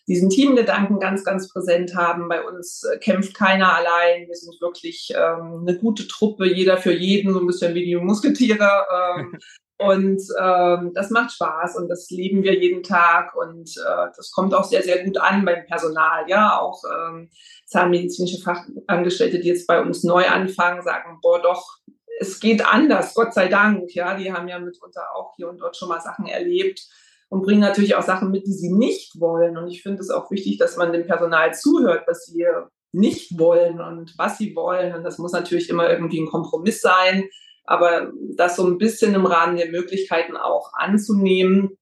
diesen 0.09 0.31
Teamgedanken 0.31 0.99
ganz, 0.99 1.25
ganz 1.25 1.53
präsent 1.53 1.95
haben. 1.95 2.29
Bei 2.29 2.43
uns 2.43 2.83
äh, 2.85 2.99
kämpft 2.99 3.35
keiner 3.35 3.75
allein. 3.75 4.27
Wir 4.27 4.35
sind 4.35 4.61
wirklich 4.61 5.13
ähm, 5.15 5.65
eine 5.67 5.79
gute 5.79 6.09
Truppe, 6.09 6.47
jeder 6.47 6.79
für 6.79 6.93
jeden, 6.93 7.33
so 7.33 7.41
ein 7.41 7.47
bisschen 7.47 7.75
wie 7.75 7.85
die 7.85 7.97
Musketiere. 7.97 8.87
Ähm, 9.19 9.39
Und 9.83 10.23
ähm, 10.41 10.93
das 10.95 11.11
macht 11.11 11.33
Spaß 11.33 11.77
und 11.77 11.89
das 11.89 12.09
leben 12.11 12.43
wir 12.43 12.55
jeden 12.55 12.83
Tag 12.83 13.35
und 13.35 13.69
äh, 13.77 14.07
das 14.17 14.31
kommt 14.31 14.55
auch 14.55 14.65
sehr, 14.65 14.83
sehr 14.83 15.05
gut 15.05 15.19
an 15.19 15.45
beim 15.45 15.67
Personal. 15.67 16.25
Ja, 16.29 16.61
auch 16.61 16.83
ähm, 16.85 17.31
zahnmedizinische 17.67 18.41
Fachangestellte, 18.43 19.41
die 19.41 19.49
jetzt 19.49 19.67
bei 19.67 19.81
uns 19.81 20.05
neu 20.05 20.27
anfangen, 20.29 20.83
sagen, 20.83 21.19
boah, 21.21 21.43
doch, 21.43 21.79
es 22.21 22.41
geht 22.41 22.65
anders, 22.65 23.15
Gott 23.15 23.35
sei 23.35 23.49
Dank. 23.49 23.95
Ja, 23.95 24.17
die 24.17 24.33
haben 24.33 24.49
ja 24.49 24.59
mitunter 24.59 25.15
auch 25.15 25.35
hier 25.37 25.49
und 25.49 25.59
dort 25.59 25.77
schon 25.77 25.89
mal 25.89 26.01
Sachen 26.01 26.27
erlebt 26.27 26.81
und 27.29 27.43
bringen 27.43 27.61
natürlich 27.61 27.95
auch 27.95 28.03
Sachen 28.03 28.31
mit, 28.31 28.47
die 28.47 28.53
sie 28.53 28.73
nicht 28.73 29.19
wollen. 29.19 29.57
Und 29.57 29.69
ich 29.69 29.83
finde 29.83 30.01
es 30.01 30.11
auch 30.11 30.31
wichtig, 30.31 30.59
dass 30.59 30.77
man 30.77 30.93
dem 30.93 31.07
Personal 31.07 31.55
zuhört, 31.55 32.05
was 32.07 32.27
sie 32.27 32.47
nicht 32.93 33.39
wollen 33.39 33.81
und 33.81 34.15
was 34.19 34.39
sie 34.39 34.55
wollen. 34.55 34.95
Und 34.95 35.03
das 35.03 35.19
muss 35.19 35.33
natürlich 35.33 35.71
immer 35.71 35.89
irgendwie 35.89 36.21
ein 36.21 36.29
Kompromiss 36.29 36.81
sein. 36.81 37.29
Aber 37.65 38.13
das 38.37 38.57
so 38.57 38.67
ein 38.67 38.79
bisschen 38.79 39.15
im 39.15 39.27
Rahmen 39.27 39.57
der 39.57 39.71
Möglichkeiten 39.71 40.37
auch 40.37 40.73
anzunehmen, 40.75 41.79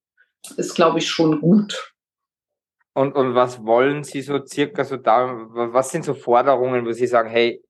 ist, 0.57 0.75
glaube 0.75 0.99
ich, 0.99 1.09
schon 1.09 1.41
gut. 1.41 1.93
Und, 2.93 3.15
und 3.15 3.35
was 3.35 3.63
wollen 3.65 4.03
Sie 4.03 4.21
so 4.21 4.45
circa 4.45 4.83
so 4.83 4.97
da, 4.97 5.47
was 5.49 5.91
sind 5.91 6.03
so 6.03 6.13
Forderungen, 6.13 6.85
wo 6.85 6.91
Sie 6.91 7.07
sagen, 7.07 7.29
hey, 7.29 7.63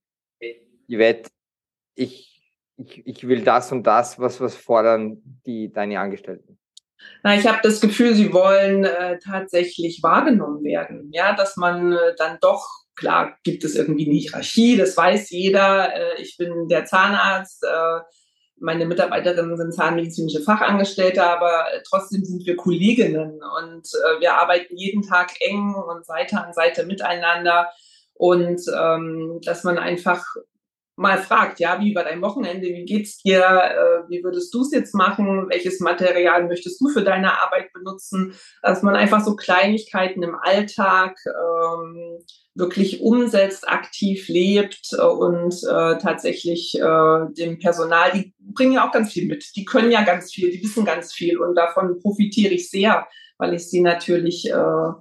Yvette, 0.87 1.29
ich, 1.95 2.30
ich, 2.85 3.05
ich 3.05 3.27
will 3.27 3.43
das 3.43 3.71
und 3.71 3.83
das, 3.83 4.19
was, 4.19 4.39
was 4.41 4.55
fordern 4.55 5.21
die, 5.45 5.71
deine 5.71 5.99
Angestellten? 5.99 6.57
Na, 7.23 7.35
ich 7.35 7.47
habe 7.47 7.59
das 7.63 7.81
Gefühl, 7.81 8.13
sie 8.13 8.33
wollen 8.33 8.85
äh, 8.85 9.17
tatsächlich 9.19 10.01
wahrgenommen 10.03 10.63
werden. 10.63 11.09
Ja, 11.11 11.35
dass 11.35 11.57
man 11.57 11.93
äh, 11.93 12.15
dann 12.17 12.37
doch, 12.41 12.67
klar, 12.95 13.37
gibt 13.43 13.63
es 13.63 13.75
irgendwie 13.75 14.07
eine 14.07 14.19
Hierarchie, 14.19 14.77
das 14.77 14.95
weiß 14.95 15.29
jeder. 15.31 15.93
Äh, 15.95 16.21
ich 16.21 16.37
bin 16.37 16.67
der 16.67 16.85
Zahnarzt, 16.85 17.63
äh, 17.63 17.99
meine 18.59 18.85
Mitarbeiterinnen 18.85 19.57
sind 19.57 19.73
zahnmedizinische 19.73 20.41
Fachangestellte, 20.41 21.23
aber 21.25 21.65
äh, 21.73 21.81
trotzdem 21.87 22.23
sind 22.23 22.45
wir 22.45 22.55
Kolleginnen 22.55 23.41
und 23.59 23.87
äh, 23.87 24.19
wir 24.19 24.35
arbeiten 24.35 24.77
jeden 24.77 25.01
Tag 25.01 25.31
eng 25.39 25.73
und 25.73 26.05
Seite 26.05 26.43
an 26.43 26.53
Seite 26.53 26.85
miteinander. 26.85 27.69
Und 28.13 28.61
ähm, 28.79 29.39
dass 29.43 29.63
man 29.63 29.79
einfach 29.79 30.23
mal 31.01 31.17
fragt, 31.17 31.59
ja, 31.59 31.79
wie 31.81 31.95
war 31.95 32.03
dein 32.03 32.21
Wochenende, 32.21 32.67
wie 32.67 32.85
geht's 32.85 33.17
dir, 33.17 33.41
äh, 33.41 34.09
wie 34.09 34.23
würdest 34.23 34.53
du 34.53 34.61
es 34.61 34.71
jetzt 34.71 34.93
machen, 34.93 35.47
welches 35.49 35.79
Material 35.79 36.47
möchtest 36.47 36.79
du 36.79 36.89
für 36.89 37.03
deine 37.03 37.41
Arbeit 37.41 37.73
benutzen, 37.73 38.33
dass 38.61 38.83
man 38.83 38.95
einfach 38.95 39.23
so 39.23 39.35
Kleinigkeiten 39.35 40.23
im 40.23 40.35
Alltag 40.35 41.17
ähm, 41.25 42.19
wirklich 42.53 43.01
umsetzt, 43.01 43.67
aktiv 43.67 44.27
lebt 44.27 44.89
äh, 44.93 45.01
und 45.01 45.53
äh, 45.63 45.97
tatsächlich 45.97 46.75
äh, 46.79 47.33
dem 47.37 47.59
Personal, 47.59 48.11
die 48.11 48.33
bringen 48.39 48.73
ja 48.73 48.87
auch 48.87 48.91
ganz 48.91 49.11
viel 49.11 49.27
mit, 49.27 49.55
die 49.55 49.65
können 49.65 49.91
ja 49.91 50.03
ganz 50.03 50.31
viel, 50.31 50.51
die 50.51 50.61
wissen 50.61 50.85
ganz 50.85 51.13
viel 51.13 51.39
und 51.39 51.55
davon 51.55 51.99
profitiere 51.99 52.53
ich 52.53 52.69
sehr, 52.69 53.07
weil 53.37 53.53
ich 53.53 53.69
sie 53.69 53.81
natürlich 53.81 54.49
äh, 54.49 54.91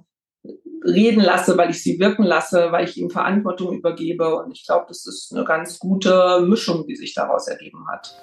reden 0.83 1.21
lasse, 1.21 1.57
weil 1.57 1.69
ich 1.69 1.83
sie 1.83 1.99
wirken 1.99 2.23
lasse, 2.23 2.71
weil 2.71 2.85
ich 2.85 2.97
ihnen 2.97 3.09
Verantwortung 3.09 3.73
übergebe. 3.73 4.35
Und 4.35 4.51
ich 4.51 4.65
glaube, 4.65 4.85
das 4.87 5.05
ist 5.05 5.33
eine 5.33 5.45
ganz 5.45 5.79
gute 5.79 6.41
Mischung, 6.41 6.85
die 6.87 6.95
sich 6.95 7.13
daraus 7.13 7.47
ergeben 7.47 7.87
hat. 7.87 8.15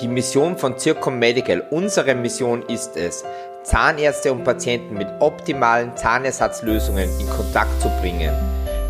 Die 0.00 0.08
Mission 0.08 0.56
von 0.56 0.78
Circom 0.78 1.18
Medical, 1.18 1.66
unsere 1.70 2.14
Mission 2.14 2.62
ist 2.62 2.96
es, 2.96 3.24
Zahnärzte 3.64 4.32
und 4.32 4.44
Patienten 4.44 4.94
mit 4.94 5.08
optimalen 5.20 5.96
Zahnersatzlösungen 5.96 7.08
in 7.18 7.28
Kontakt 7.28 7.80
zu 7.80 7.88
bringen, 8.00 8.32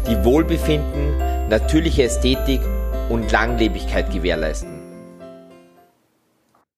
die 0.06 0.22
Wohlbefinden, 0.24 1.48
natürliche 1.48 2.04
Ästhetik 2.04 2.60
und 3.08 3.30
Langlebigkeit 3.32 4.12
gewährleisten. 4.12 4.82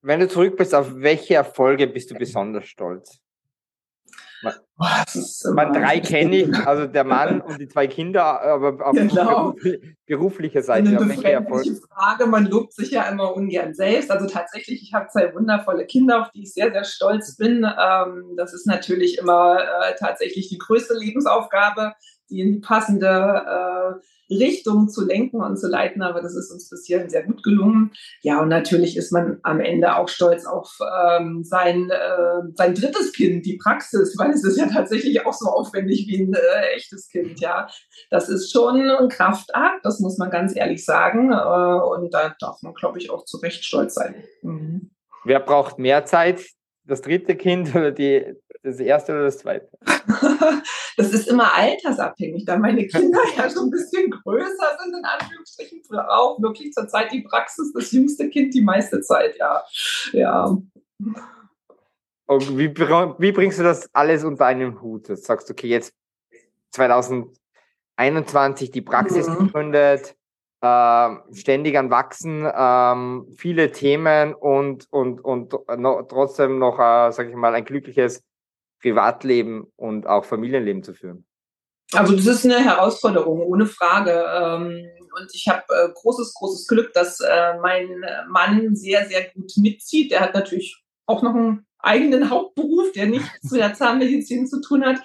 Wenn 0.02 0.20
du 0.20 0.28
zurück 0.28 0.56
bist, 0.56 0.72
auf 0.72 0.94
welche 0.94 1.34
Erfolge 1.34 1.88
bist 1.88 2.10
du 2.12 2.14
besonders 2.14 2.66
stolz? 2.66 3.18
Man, 5.54 5.72
drei 5.72 6.00
kenne 6.00 6.36
ich, 6.36 6.54
also 6.66 6.86
der 6.86 7.04
Mann 7.04 7.40
und 7.40 7.58
die 7.58 7.68
zwei 7.68 7.86
Kinder, 7.86 8.42
aber 8.42 8.86
auf 8.86 8.94
genau. 8.94 9.54
beruflicher 10.06 10.62
Seite. 10.62 10.88
Eine 10.88 10.98
befremdliche 10.98 11.76
Frage, 11.76 12.26
man 12.26 12.46
lobt 12.46 12.74
sich 12.74 12.90
ja 12.90 13.04
immer 13.04 13.34
ungern 13.34 13.74
selbst. 13.74 14.10
Also 14.10 14.26
tatsächlich, 14.26 14.82
ich 14.82 14.92
habe 14.92 15.08
zwei 15.08 15.34
wundervolle 15.34 15.86
Kinder, 15.86 16.22
auf 16.22 16.30
die 16.32 16.42
ich 16.42 16.52
sehr, 16.52 16.70
sehr 16.72 16.84
stolz 16.84 17.36
bin. 17.36 17.64
Ähm, 17.64 18.34
das 18.36 18.52
ist 18.52 18.66
natürlich 18.66 19.18
immer 19.18 19.58
äh, 19.60 19.94
tatsächlich 19.98 20.48
die 20.48 20.58
größte 20.58 20.94
Lebensaufgabe, 20.94 21.94
die 22.28 22.40
in 22.40 22.52
die 22.52 22.60
passende 22.60 23.06
äh, 23.06 24.06
Richtung 24.30 24.88
zu 24.88 25.04
lenken 25.04 25.40
und 25.40 25.56
zu 25.56 25.68
leiten, 25.68 26.02
aber 26.02 26.20
das 26.20 26.34
ist 26.34 26.50
uns 26.50 26.68
bisher 26.68 27.08
sehr 27.08 27.24
gut 27.24 27.42
gelungen. 27.42 27.92
Ja, 28.22 28.40
und 28.40 28.48
natürlich 28.48 28.96
ist 28.96 29.12
man 29.12 29.38
am 29.42 29.60
Ende 29.60 29.96
auch 29.96 30.08
stolz 30.08 30.46
auf 30.46 30.76
ähm, 30.80 31.44
sein, 31.44 31.90
äh, 31.90 32.42
sein 32.54 32.74
drittes 32.74 33.12
Kind, 33.12 33.46
die 33.46 33.56
Praxis, 33.56 34.16
weil 34.18 34.30
es 34.30 34.44
ist 34.44 34.58
ja 34.58 34.66
tatsächlich 34.66 35.24
auch 35.24 35.32
so 35.32 35.46
aufwendig 35.46 36.06
wie 36.08 36.22
ein 36.22 36.34
äh, 36.34 36.74
echtes 36.74 37.08
Kind, 37.08 37.40
ja. 37.40 37.68
Das 38.10 38.28
ist 38.28 38.52
schon 38.52 38.80
ein 38.88 39.08
Kraftakt, 39.08 39.84
das 39.84 40.00
muss 40.00 40.18
man 40.18 40.30
ganz 40.30 40.56
ehrlich 40.56 40.84
sagen. 40.84 41.32
Äh, 41.32 41.34
und 41.34 42.12
da 42.12 42.34
darf 42.38 42.62
man, 42.62 42.74
glaube 42.74 42.98
ich, 42.98 43.10
auch 43.10 43.24
zu 43.24 43.38
Recht 43.38 43.64
stolz 43.64 43.94
sein. 43.94 44.14
Mhm. 44.42 44.90
Wer 45.24 45.40
braucht 45.40 45.78
mehr 45.78 46.04
Zeit? 46.04 46.44
Das 46.86 47.02
dritte 47.02 47.34
Kind 47.34 47.74
oder 47.74 47.90
die, 47.90 48.34
das 48.62 48.78
erste 48.78 49.12
oder 49.12 49.24
das 49.24 49.38
zweite? 49.38 49.68
das 50.96 51.12
ist 51.12 51.28
immer 51.28 51.52
altersabhängig, 51.54 52.44
da 52.44 52.56
meine 52.56 52.86
Kinder 52.86 53.18
ja 53.36 53.50
schon 53.50 53.64
ein 53.64 53.70
bisschen 53.70 54.10
größer 54.10 54.78
sind, 54.82 54.96
in 54.96 55.04
Anführungsstrichen, 55.04 55.82
auch 56.08 56.40
wirklich 56.40 56.72
zur 56.72 56.86
Zeit 56.88 57.12
die 57.12 57.22
Praxis, 57.22 57.72
das 57.72 57.90
jüngste 57.92 58.28
Kind 58.28 58.54
die 58.54 58.62
meiste 58.62 59.00
Zeit, 59.00 59.36
ja. 59.38 59.64
ja. 60.12 60.56
Und 62.26 62.58
wie, 62.58 62.74
wie 62.74 63.32
bringst 63.32 63.58
du 63.58 63.62
das 63.62 63.88
alles 63.92 64.24
unter 64.24 64.46
einen 64.46 64.80
Hut? 64.80 65.08
Du 65.08 65.16
sagst, 65.16 65.50
okay, 65.50 65.68
jetzt 65.68 65.92
2021 66.72 68.70
die 68.70 68.82
Praxis 68.82 69.28
mhm. 69.28 69.46
gegründet, 69.46 70.15
äh, 70.60 71.08
ständig 71.32 71.76
an 71.76 71.90
Wachsen, 71.90 72.44
äh, 72.44 73.34
viele 73.36 73.72
Themen 73.72 74.34
und, 74.34 74.86
und, 74.90 75.20
und 75.20 75.54
no, 75.76 76.02
trotzdem 76.02 76.58
noch, 76.58 76.78
äh, 76.78 77.12
sage 77.12 77.30
ich 77.30 77.36
mal, 77.36 77.54
ein 77.54 77.64
glückliches 77.64 78.22
Privatleben 78.80 79.72
und 79.76 80.06
auch 80.06 80.24
Familienleben 80.24 80.82
zu 80.82 80.94
führen? 80.94 81.26
Also 81.92 82.16
das 82.16 82.26
ist 82.26 82.44
eine 82.44 82.58
Herausforderung, 82.58 83.40
ohne 83.40 83.66
Frage. 83.66 84.10
Ähm, 84.12 84.86
und 85.18 85.30
ich 85.32 85.46
habe 85.48 85.62
äh, 85.70 85.88
großes, 85.94 86.34
großes 86.34 86.66
Glück, 86.66 86.92
dass 86.92 87.20
äh, 87.20 87.58
mein 87.60 88.04
Mann 88.28 88.74
sehr, 88.74 89.06
sehr 89.06 89.30
gut 89.30 89.52
mitzieht. 89.56 90.10
Der 90.10 90.20
hat 90.20 90.34
natürlich 90.34 90.82
auch 91.06 91.22
noch 91.22 91.34
einen 91.34 91.66
eigenen 91.78 92.30
Hauptberuf, 92.30 92.92
der 92.92 93.06
nichts 93.06 93.50
mit 93.50 93.60
der 93.60 93.74
Zahnmedizin 93.74 94.46
zu 94.46 94.60
tun 94.60 94.84
hat. 94.84 94.96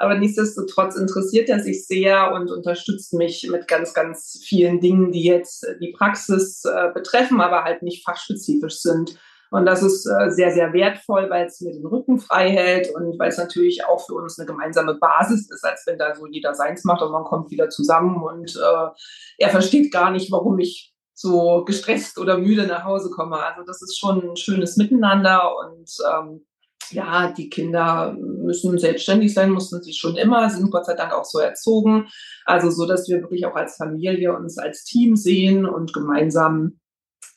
Aber 0.00 0.16
nichtsdestotrotz 0.16 0.96
interessiert 0.96 1.50
er 1.50 1.60
sich 1.60 1.86
sehr 1.86 2.32
und 2.32 2.50
unterstützt 2.50 3.12
mich 3.12 3.46
mit 3.50 3.68
ganz, 3.68 3.92
ganz 3.92 4.40
vielen 4.42 4.80
Dingen, 4.80 5.12
die 5.12 5.24
jetzt 5.24 5.66
die 5.78 5.92
Praxis 5.92 6.64
äh, 6.64 6.90
betreffen, 6.94 7.42
aber 7.42 7.64
halt 7.64 7.82
nicht 7.82 8.02
fachspezifisch 8.02 8.78
sind. 8.78 9.18
Und 9.50 9.66
das 9.66 9.82
ist 9.82 10.06
äh, 10.06 10.30
sehr, 10.30 10.52
sehr 10.52 10.72
wertvoll, 10.72 11.28
weil 11.28 11.44
es 11.44 11.60
mir 11.60 11.72
den 11.72 11.84
Rücken 11.84 12.18
frei 12.18 12.48
hält 12.48 12.88
und 12.94 13.18
weil 13.18 13.28
es 13.28 13.36
natürlich 13.36 13.84
auch 13.84 14.06
für 14.06 14.14
uns 14.14 14.38
eine 14.38 14.46
gemeinsame 14.46 14.94
Basis 14.94 15.50
ist, 15.50 15.64
als 15.66 15.82
wenn 15.86 15.98
da 15.98 16.14
so 16.14 16.26
jeder 16.26 16.54
seins 16.54 16.84
macht 16.84 17.02
und 17.02 17.12
man 17.12 17.24
kommt 17.24 17.50
wieder 17.50 17.68
zusammen 17.68 18.22
und 18.22 18.56
äh, 18.56 18.88
er 19.36 19.50
versteht 19.50 19.92
gar 19.92 20.10
nicht, 20.12 20.32
warum 20.32 20.58
ich 20.60 20.94
so 21.12 21.62
gestresst 21.66 22.18
oder 22.18 22.38
müde 22.38 22.66
nach 22.66 22.84
Hause 22.84 23.10
komme. 23.10 23.36
Also 23.36 23.64
das 23.66 23.82
ist 23.82 23.98
schon 23.98 24.30
ein 24.30 24.36
schönes 24.36 24.78
Miteinander 24.78 25.54
und 25.58 25.90
ähm, 26.10 26.46
ja, 26.92 27.32
die 27.32 27.48
Kinder 27.48 28.12
müssen 28.12 28.78
selbstständig 28.78 29.34
sein, 29.34 29.50
mussten 29.50 29.82
sie 29.82 29.92
schon 29.92 30.16
immer, 30.16 30.48
sind 30.50 30.70
Gott 30.70 30.86
sei 30.86 30.94
Dank 30.94 31.12
auch 31.12 31.24
so 31.24 31.38
erzogen. 31.38 32.08
Also 32.44 32.70
so, 32.70 32.86
dass 32.86 33.08
wir 33.08 33.20
wirklich 33.20 33.46
auch 33.46 33.56
als 33.56 33.76
Familie 33.76 34.36
uns 34.36 34.58
als 34.58 34.84
Team 34.84 35.16
sehen 35.16 35.66
und 35.66 35.92
gemeinsam 35.92 36.80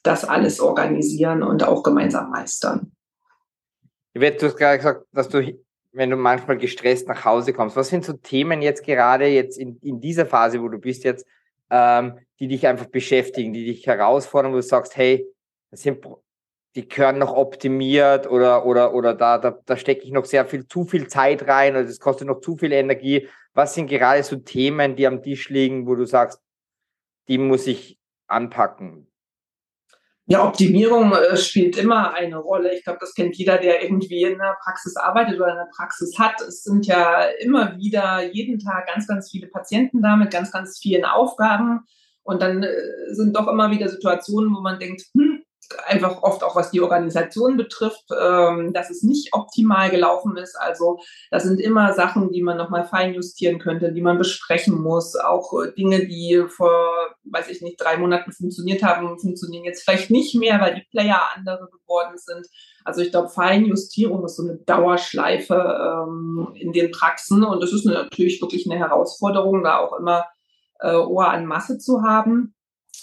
das 0.04 0.26
alles 0.26 0.60
organisieren 0.60 1.44
und 1.44 1.64
auch 1.64 1.84
gemeinsam 1.84 2.30
meistern. 2.30 2.92
Du 4.14 4.22
hast 4.22 4.58
gerade 4.58 4.78
gesagt, 4.78 5.06
dass 5.12 5.30
du, 5.30 5.58
wenn 5.92 6.10
du 6.10 6.18
manchmal 6.18 6.58
gestresst 6.58 7.08
nach 7.08 7.26
Hause 7.26 7.54
kommst, 7.54 7.76
was 7.76 7.90
sind 7.90 8.06
so 8.06 8.14
Themen 8.14 8.62
jetzt 8.62 8.84
gerade 8.84 9.28
jetzt 9.28 9.58
in, 9.58 9.78
in 9.82 10.02
dieser 10.02 10.26
Phase, 10.26 10.62
wo 10.62 10.68
du 10.68 10.78
bist 10.78 11.04
jetzt, 11.04 11.26
ähm, 11.70 12.20
die 12.40 12.48
dich 12.48 12.68
einfach 12.68 12.86
beschäftigen, 12.86 13.54
die 13.54 13.66
dich 13.66 13.88
herausfordern, 13.88 14.52
wo 14.52 14.58
du 14.58 14.62
sagst, 14.62 14.96
hey, 14.98 15.28
das 15.72 15.82
sind, 15.82 16.06
die 16.76 16.88
können 16.88 17.20
noch 17.20 17.34
optimiert 17.34 18.30
oder, 18.30 18.66
oder, 18.66 18.94
oder 18.94 19.14
da, 19.14 19.38
da, 19.38 19.58
da 19.66 19.78
stecke 19.78 20.04
ich 20.04 20.12
noch 20.12 20.26
sehr 20.26 20.46
viel, 20.46 20.68
zu 20.68 20.86
viel 20.86 21.08
Zeit 21.08 21.48
rein 21.48 21.74
oder 21.76 21.86
das 21.86 22.00
kostet 22.00 22.28
noch 22.28 22.42
zu 22.42 22.58
viel 22.58 22.72
Energie. 22.72 23.28
Was 23.54 23.76
sind 23.76 23.88
gerade 23.88 24.24
so 24.24 24.38
Themen, 24.38 24.96
die 24.96 25.06
am 25.06 25.22
Tisch 25.22 25.50
liegen, 25.50 25.86
wo 25.86 25.96
du 25.96 26.06
sagst, 26.06 26.42
die 27.28 27.38
muss 27.38 27.68
ich 27.68 28.00
anpacken? 28.28 29.08
Ja, 30.26 30.48
Optimierung 30.48 31.12
äh, 31.12 31.36
spielt 31.36 31.78
immer 31.78 32.14
eine 32.14 32.38
Rolle. 32.38 32.74
Ich 32.74 32.86
glaube, 32.86 33.00
das 33.02 33.14
kennt 33.14 33.36
jeder, 33.36 33.58
der 33.58 33.84
irgendwie 33.84 34.24
in 34.24 34.38
der 34.38 34.58
Praxis 34.64 34.96
arbeitet 34.96 35.36
oder 35.36 35.52
in 35.52 35.58
der 35.58 35.70
Praxis 35.76 36.18
hat. 36.18 36.40
Es 36.42 36.64
sind 36.64 36.88
ja 36.88 37.26
immer 37.42 37.78
wieder 37.78 38.24
jeden 38.32 38.58
Tag 38.58 38.88
ganz, 38.88 39.06
ganz 39.06 39.30
viele 39.30 39.48
Patienten 39.48 40.02
da 40.02 40.16
mit 40.16 40.32
ganz, 40.32 40.52
ganz 40.52 40.80
vielen 40.80 41.04
Aufgaben. 41.04 41.82
Und 42.24 42.42
dann 42.42 42.64
äh, 42.64 42.74
sind 43.10 43.36
doch 43.36 43.50
immer 43.50 43.70
wieder 43.70 43.90
Situationen, 43.90 44.56
wo 44.56 44.62
man 44.62 44.80
denkt, 44.80 45.04
hm, 45.14 45.43
einfach 45.86 46.22
oft 46.24 46.44
auch 46.44 46.56
was 46.56 46.72
die 46.72 46.82
Organisation 46.82 47.58
betrifft, 47.58 48.06
ähm, 48.20 48.74
dass 48.74 48.90
es 48.90 49.04
nicht 49.04 49.34
optimal 49.34 49.90
gelaufen 49.90 50.38
ist. 50.38 50.56
Also 50.60 51.00
das 51.32 51.44
sind 51.44 51.60
immer 51.60 51.94
Sachen, 51.94 52.32
die 52.32 52.42
man 52.42 52.58
nochmal 52.58 52.86
feinjustieren 52.86 53.60
könnte, 53.60 53.92
die 53.92 54.02
man 54.02 54.18
besprechen 54.18 54.80
muss. 54.82 55.16
Auch 55.16 55.54
äh, 55.62 55.72
Dinge, 55.74 56.06
die 56.06 56.44
vor, 56.48 56.94
weiß 57.24 57.50
ich 57.50 57.62
nicht, 57.62 57.82
drei 57.82 57.98
Monaten 57.98 58.32
funktioniert 58.32 58.84
haben, 58.84 59.20
funktionieren 59.20 59.66
jetzt 59.66 59.84
vielleicht 59.84 60.10
nicht 60.10 60.36
mehr, 60.36 60.60
weil 60.60 60.76
die 60.76 60.88
Player 60.92 61.22
andere 61.36 61.70
geworden 61.72 62.18
sind. 62.18 62.48
Also 62.84 63.02
ich 63.02 63.12
glaube, 63.12 63.30
Feinjustierung 63.30 64.26
ist 64.26 64.36
so 64.36 64.44
eine 64.44 64.58
Dauerschleife 64.58 66.06
ähm, 66.06 66.50
in 66.56 66.74
den 66.74 66.92
Praxen 66.92 67.44
und 67.44 67.62
das 67.62 67.72
ist 67.72 67.86
natürlich 67.86 68.42
wirklich 68.42 68.70
eine 68.70 68.80
Herausforderung, 68.80 69.64
da 69.64 69.78
auch 69.78 69.98
immer 69.98 70.26
äh, 70.80 70.96
Ohr 70.96 71.30
an 71.30 71.46
Masse 71.46 71.78
zu 71.78 72.02
haben. 72.02 72.54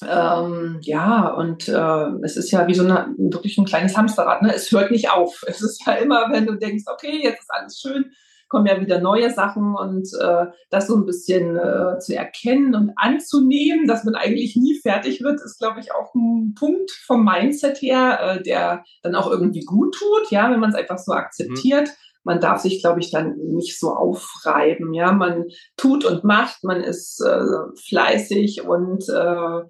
Ähm, 0.06 0.78
ja, 0.82 1.28
und 1.28 1.68
äh, 1.68 2.06
es 2.22 2.36
ist 2.36 2.50
ja 2.50 2.66
wie 2.66 2.74
so 2.74 2.84
eine, 2.84 3.14
wirklich 3.18 3.58
ein 3.58 3.64
kleines 3.64 3.96
Hamsterrad. 3.96 4.42
Ne? 4.42 4.54
Es 4.54 4.70
hört 4.72 4.90
nicht 4.90 5.10
auf. 5.10 5.42
Es 5.46 5.62
ist 5.62 5.84
ja 5.86 5.94
immer, 5.94 6.28
wenn 6.30 6.46
du 6.46 6.54
denkst, 6.54 6.84
okay, 6.86 7.20
jetzt 7.22 7.40
ist 7.40 7.50
alles 7.50 7.78
schön, 7.80 8.12
kommen 8.48 8.66
ja 8.66 8.80
wieder 8.80 9.00
neue 9.00 9.30
Sachen 9.30 9.74
und 9.76 10.08
äh, 10.20 10.46
das 10.70 10.86
so 10.86 10.96
ein 10.96 11.06
bisschen 11.06 11.56
äh, 11.56 11.98
zu 11.98 12.16
erkennen 12.16 12.74
und 12.74 12.92
anzunehmen, 12.96 13.86
dass 13.86 14.04
man 14.04 14.14
eigentlich 14.14 14.56
nie 14.56 14.78
fertig 14.80 15.22
wird, 15.22 15.40
ist, 15.40 15.58
glaube 15.58 15.80
ich, 15.80 15.92
auch 15.92 16.14
ein 16.14 16.54
Punkt 16.58 16.90
vom 17.06 17.24
Mindset 17.24 17.80
her, 17.80 18.18
äh, 18.20 18.42
der 18.42 18.84
dann 19.02 19.14
auch 19.14 19.30
irgendwie 19.30 19.64
gut 19.64 19.94
tut, 19.94 20.30
ja, 20.30 20.50
wenn 20.50 20.60
man 20.60 20.70
es 20.70 20.76
einfach 20.76 20.98
so 20.98 21.12
akzeptiert. 21.12 21.88
Mhm 21.88 22.10
man 22.22 22.40
darf 22.40 22.60
sich, 22.60 22.82
glaube 22.82 23.00
ich, 23.00 23.10
dann 23.10 23.36
nicht 23.38 23.78
so 23.78 23.94
aufreiben. 23.94 24.92
Ja, 24.92 25.12
man 25.12 25.46
tut 25.76 26.04
und 26.04 26.24
macht, 26.24 26.64
man 26.64 26.82
ist 26.82 27.20
äh, 27.20 27.40
fleißig 27.88 28.62
und 28.62 29.08
äh, 29.08 29.62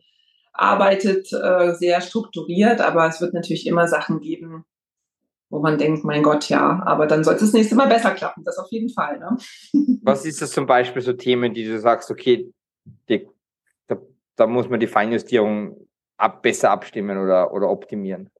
arbeitet 0.52 1.33
äh, 1.33 1.75
sehr 1.75 2.00
strukturiert, 2.00 2.80
aber 2.80 3.07
es 3.07 3.21
wird 3.21 3.35
natürlich 3.35 3.66
immer 3.66 3.88
Sachen 3.88 4.21
geben, 4.21 4.64
wo 5.49 5.61
man 5.61 5.78
denkt, 5.78 6.04
mein 6.04 6.23
Gott, 6.23 6.49
ja, 6.49 6.83
aber 6.85 7.07
dann 7.07 7.25
sollte 7.25 7.45
es 7.45 7.52
nächste 7.52 7.75
Mal 7.75 7.88
besser 7.88 8.12
klappen, 8.12 8.45
das 8.45 8.59
auf 8.59 8.71
jeden 8.71 8.90
Fall. 8.90 9.19
Ne? 9.19 9.37
Was 10.02 10.25
ist 10.25 10.42
das 10.42 10.52
zum 10.52 10.66
Beispiel 10.66 11.02
so 11.02 11.12
Themen, 11.12 11.54
die 11.54 11.64
du 11.64 11.78
sagst, 11.78 12.11
okay, 12.11 12.52
die, 13.09 13.26
da, 13.87 13.97
da, 14.37 14.47
muss 14.47 14.69
man 14.69 14.80
die 14.80 14.87
Feinjustierung 14.87 15.76
ab, 16.16 16.42
besser 16.42 16.71
abstimmen 16.71 17.19
oder, 17.19 17.52
oder 17.52 17.69
optimieren? 17.69 18.30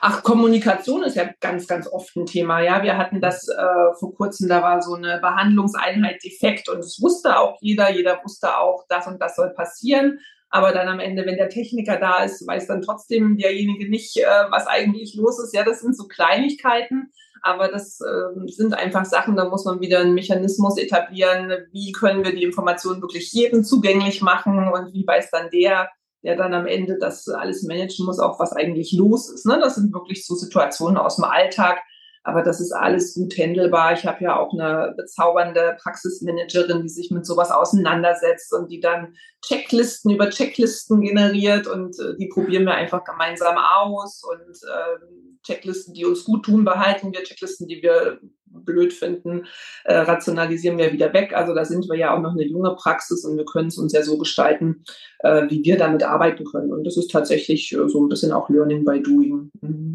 Ach, 0.00 0.22
Kommunikation 0.22 1.04
ist 1.04 1.16
ja 1.16 1.30
ganz, 1.40 1.68
ganz 1.68 1.86
oft 1.86 2.16
ein 2.16 2.26
Thema. 2.26 2.60
Ja, 2.60 2.82
wir 2.82 2.98
hatten 2.98 3.20
das 3.20 3.48
äh, 3.48 3.94
vor 3.98 4.14
kurzem, 4.14 4.48
da 4.48 4.62
war 4.62 4.82
so 4.82 4.94
eine 4.94 5.20
Behandlungseinheit 5.20 6.22
defekt 6.24 6.68
und 6.68 6.80
es 6.80 7.00
wusste 7.00 7.38
auch 7.38 7.56
jeder, 7.60 7.90
jeder 7.90 8.20
wusste 8.24 8.58
auch, 8.58 8.84
das 8.88 9.06
und 9.06 9.20
das 9.20 9.36
soll 9.36 9.50
passieren. 9.50 10.18
Aber 10.50 10.72
dann 10.72 10.88
am 10.88 10.98
Ende, 10.98 11.24
wenn 11.26 11.36
der 11.36 11.48
Techniker 11.48 11.96
da 11.96 12.24
ist, 12.24 12.46
weiß 12.46 12.66
dann 12.66 12.82
trotzdem 12.82 13.36
derjenige 13.36 13.88
nicht, 13.88 14.16
äh, 14.16 14.26
was 14.50 14.66
eigentlich 14.66 15.14
los 15.14 15.42
ist. 15.42 15.54
Ja, 15.54 15.64
das 15.64 15.80
sind 15.80 15.96
so 15.96 16.08
Kleinigkeiten, 16.08 17.12
aber 17.42 17.68
das 17.68 18.00
äh, 18.00 18.48
sind 18.48 18.74
einfach 18.74 19.04
Sachen, 19.04 19.36
da 19.36 19.48
muss 19.48 19.64
man 19.64 19.80
wieder 19.80 20.00
einen 20.00 20.14
Mechanismus 20.14 20.76
etablieren. 20.76 21.52
Wie 21.72 21.92
können 21.92 22.24
wir 22.24 22.34
die 22.34 22.42
Informationen 22.42 23.00
wirklich 23.00 23.32
jedem 23.32 23.64
zugänglich 23.64 24.22
machen 24.22 24.58
und 24.72 24.92
wie 24.92 25.06
weiß 25.06 25.30
dann 25.30 25.50
der, 25.50 25.88
der 26.22 26.36
dann 26.36 26.52
am 26.52 26.66
Ende 26.66 26.98
das 26.98 27.28
alles 27.28 27.62
managen 27.62 28.04
muss, 28.04 28.18
auch 28.18 28.40
was 28.40 28.52
eigentlich 28.52 28.92
los 28.92 29.30
ist. 29.32 29.46
Ne? 29.46 29.58
Das 29.60 29.76
sind 29.76 29.94
wirklich 29.94 30.26
so 30.26 30.34
Situationen 30.34 30.98
aus 30.98 31.16
dem 31.16 31.24
Alltag, 31.24 31.80
aber 32.22 32.42
das 32.42 32.60
ist 32.60 32.72
alles 32.72 33.14
gut 33.14 33.36
handelbar. 33.38 33.92
Ich 33.94 34.04
habe 34.04 34.22
ja 34.24 34.38
auch 34.38 34.52
eine 34.52 34.94
bezaubernde 34.96 35.76
Praxismanagerin, 35.82 36.82
die 36.82 36.88
sich 36.88 37.10
mit 37.10 37.24
sowas 37.24 37.50
auseinandersetzt 37.50 38.52
und 38.52 38.70
die 38.70 38.80
dann 38.80 39.14
Checklisten 39.44 40.10
über 40.10 40.28
Checklisten 40.28 41.00
generiert 41.00 41.66
und 41.66 41.98
äh, 41.98 42.16
die 42.18 42.28
probieren 42.28 42.64
wir 42.64 42.74
einfach 42.74 43.04
gemeinsam 43.04 43.56
aus 43.56 44.22
und 44.22 44.54
äh, 44.68 45.06
Checklisten, 45.46 45.94
die 45.94 46.04
uns 46.04 46.24
gut 46.24 46.44
tun, 46.44 46.64
behalten 46.64 47.12
wir. 47.12 47.22
Checklisten, 47.22 47.66
die 47.66 47.82
wir 47.82 48.20
blöd 48.52 48.92
finden, 48.92 49.46
äh, 49.84 49.96
rationalisieren 49.96 50.76
wir 50.76 50.92
wieder 50.92 51.12
weg. 51.12 51.32
Also 51.34 51.54
da 51.54 51.64
sind 51.64 51.88
wir 51.88 51.96
ja 51.96 52.14
auch 52.14 52.20
noch 52.20 52.32
eine 52.32 52.44
junge 52.44 52.74
Praxis 52.74 53.24
und 53.24 53.36
wir 53.36 53.44
können 53.44 53.68
es 53.68 53.78
uns 53.78 53.92
ja 53.92 54.02
so 54.02 54.18
gestalten, 54.18 54.84
äh, 55.20 55.48
wie 55.48 55.64
wir 55.64 55.78
damit 55.78 56.02
arbeiten 56.02 56.44
können. 56.44 56.72
Und 56.72 56.84
das 56.84 56.96
ist 56.96 57.10
tatsächlich 57.10 57.72
äh, 57.72 57.88
so 57.88 58.04
ein 58.04 58.08
bisschen 58.08 58.32
auch 58.32 58.50
Learning 58.50 58.84
by 58.84 59.02
Doing. 59.02 59.50
Mhm. 59.60 59.89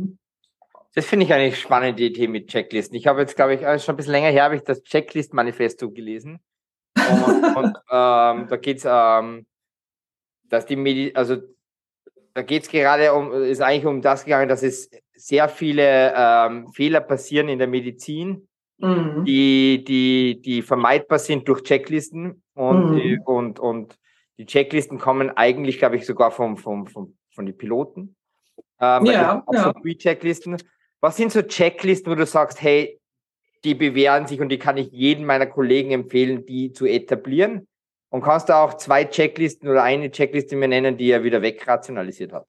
Das 0.95 1.05
finde 1.05 1.25
ich 1.25 1.34
eine 1.34 1.51
spannende 1.51 2.03
Idee 2.03 2.27
mit 2.27 2.47
Checklisten. 2.47 2.95
Ich 2.95 3.05
habe 3.05 3.19
jetzt, 3.21 3.36
glaube 3.36 3.53
ich, 3.53 3.60
schon 3.84 3.93
ein 3.93 3.97
bisschen 3.97 4.13
länger 4.13 4.29
her, 4.29 4.45
habe 4.45 4.55
ich 4.55 4.63
das 4.63 4.81
Checklist-Manifesto 4.84 5.91
gelesen. 5.91 6.39
Und, 6.95 7.55
und 7.58 7.77
ähm, 7.91 8.47
da 8.47 8.58
geht 8.62 8.77
es, 8.77 8.86
ähm, 8.88 9.45
dass 10.45 10.65
die 10.65 10.77
Medi 10.77 11.12
also 11.13 11.38
da 12.34 12.41
geht 12.41 12.63
es 12.63 12.69
gerade 12.69 13.13
um, 13.13 13.31
ist 13.31 13.62
eigentlich 13.62 13.86
um 13.86 14.01
das 14.01 14.25
gegangen, 14.25 14.49
dass 14.49 14.62
es 14.62 14.89
sehr 15.13 15.47
viele 15.47 16.13
ähm, 16.15 16.67
Fehler 16.73 16.99
passieren 16.99 17.47
in 17.47 17.60
der 17.60 17.67
Medizin, 17.67 18.47
mhm. 18.77 19.23
die, 19.25 19.84
die, 19.86 20.41
die 20.41 20.62
vermeidbar 20.62 21.19
sind 21.19 21.47
durch 21.47 21.63
Checklisten 21.63 22.43
und, 22.53 22.91
mhm. 22.91 22.95
die, 22.95 23.19
und, 23.23 23.60
und 23.60 23.97
die 24.38 24.45
Checklisten 24.45 24.99
kommen 24.99 25.29
eigentlich, 25.29 25.77
glaube 25.77 25.95
ich, 25.95 26.05
sogar 26.05 26.31
vom, 26.31 26.58
vom, 26.58 26.88
vom, 26.88 27.17
von 27.34 27.45
den 27.45 27.58
Piloten. 27.58 28.17
Ähm, 28.81 29.05
ja, 29.05 29.43
ja. 29.51 29.73
Pre-Checklisten. 29.73 30.58
Was 31.05 31.17
sind 31.17 31.31
so 31.31 31.43
Checklisten, 31.43 32.11
wo 32.11 32.15
du 32.15 32.25
sagst, 32.25 32.63
hey, 32.63 32.99
die 33.63 33.75
bewähren 33.75 34.25
sich 34.25 34.41
und 34.41 34.49
die 34.49 34.57
kann 34.57 34.75
ich 34.75 34.91
jedem 34.91 35.25
meiner 35.25 35.45
Kollegen 35.45 35.91
empfehlen, 35.91 36.47
die 36.47 36.73
zu 36.73 36.87
etablieren? 36.87 37.67
Und 38.09 38.23
kannst 38.23 38.49
du 38.49 38.55
auch 38.55 38.73
zwei 38.73 39.05
Checklisten 39.05 39.69
oder 39.69 39.83
eine 39.83 40.09
Checkliste 40.09 40.55
mir 40.55 40.67
nennen, 40.67 40.97
die 40.97 41.11
er 41.11 41.23
wieder 41.23 41.43
wegrationalisiert 41.43 42.33
hat? 42.33 42.47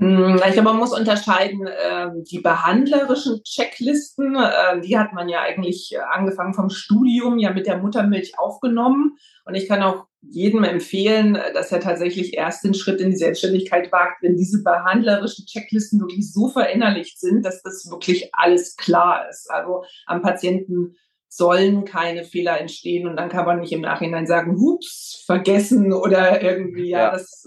Hm, 0.00 0.36
ich 0.46 0.52
glaube, 0.52 0.62
man 0.62 0.76
muss 0.76 0.96
unterscheiden, 0.96 1.66
äh, 1.66 2.08
die 2.30 2.38
behandlerischen 2.38 3.42
Checklisten, 3.42 4.36
äh, 4.36 4.80
die 4.80 4.96
hat 4.96 5.12
man 5.12 5.28
ja 5.28 5.40
eigentlich 5.40 5.92
äh, 5.92 5.98
angefangen 5.98 6.54
vom 6.54 6.70
Studium 6.70 7.38
ja 7.38 7.52
mit 7.52 7.66
der 7.66 7.78
Muttermilch 7.78 8.38
aufgenommen. 8.38 9.16
Und 9.44 9.56
ich 9.56 9.66
kann 9.66 9.82
auch 9.82 10.06
jedem 10.20 10.62
empfehlen, 10.62 11.34
äh, 11.34 11.52
dass 11.52 11.72
er 11.72 11.80
tatsächlich 11.80 12.34
erst 12.34 12.62
den 12.62 12.74
Schritt 12.74 13.00
in 13.00 13.10
die 13.10 13.16
Selbstständigkeit 13.16 13.90
wagt, 13.90 14.22
wenn 14.22 14.36
diese 14.36 14.62
behandlerischen 14.62 15.46
Checklisten 15.46 15.98
wirklich 15.98 16.32
so 16.32 16.48
verinnerlicht 16.48 17.18
sind, 17.18 17.44
dass 17.44 17.60
das 17.62 17.90
wirklich 17.90 18.30
alles 18.32 18.76
klar 18.76 19.28
ist. 19.28 19.50
Also 19.50 19.82
am 20.06 20.22
Patienten 20.22 20.94
sollen 21.28 21.84
keine 21.84 22.22
Fehler 22.22 22.60
entstehen 22.60 23.08
und 23.08 23.16
dann 23.16 23.28
kann 23.28 23.46
man 23.46 23.58
nicht 23.58 23.72
im 23.72 23.80
Nachhinein 23.80 24.28
sagen, 24.28 24.58
hups, 24.60 25.24
vergessen 25.26 25.92
oder 25.92 26.40
irgendwie, 26.40 26.90
ja, 26.90 26.98
ja. 26.98 27.10
das 27.10 27.44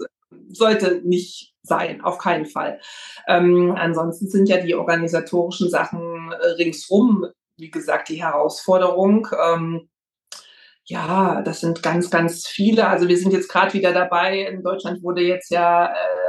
sollte 0.48 1.00
nicht 1.04 1.54
sein, 1.62 2.00
auf 2.02 2.18
keinen 2.18 2.46
Fall. 2.46 2.80
Ähm, 3.28 3.74
ansonsten 3.76 4.28
sind 4.28 4.48
ja 4.48 4.58
die 4.58 4.74
organisatorischen 4.74 5.70
Sachen 5.70 6.32
äh, 6.32 6.46
ringsrum, 6.58 7.26
wie 7.56 7.70
gesagt, 7.70 8.08
die 8.08 8.22
Herausforderung. 8.22 9.28
Ähm, 9.40 9.88
ja, 10.84 11.42
das 11.42 11.60
sind 11.60 11.82
ganz, 11.82 12.10
ganz 12.10 12.46
viele. 12.48 12.88
Also 12.88 13.08
wir 13.08 13.16
sind 13.16 13.32
jetzt 13.32 13.48
gerade 13.48 13.72
wieder 13.72 13.92
dabei. 13.92 14.40
In 14.40 14.62
Deutschland 14.62 15.02
wurde 15.02 15.22
jetzt 15.22 15.50
ja 15.50 15.86
äh, 15.86 16.21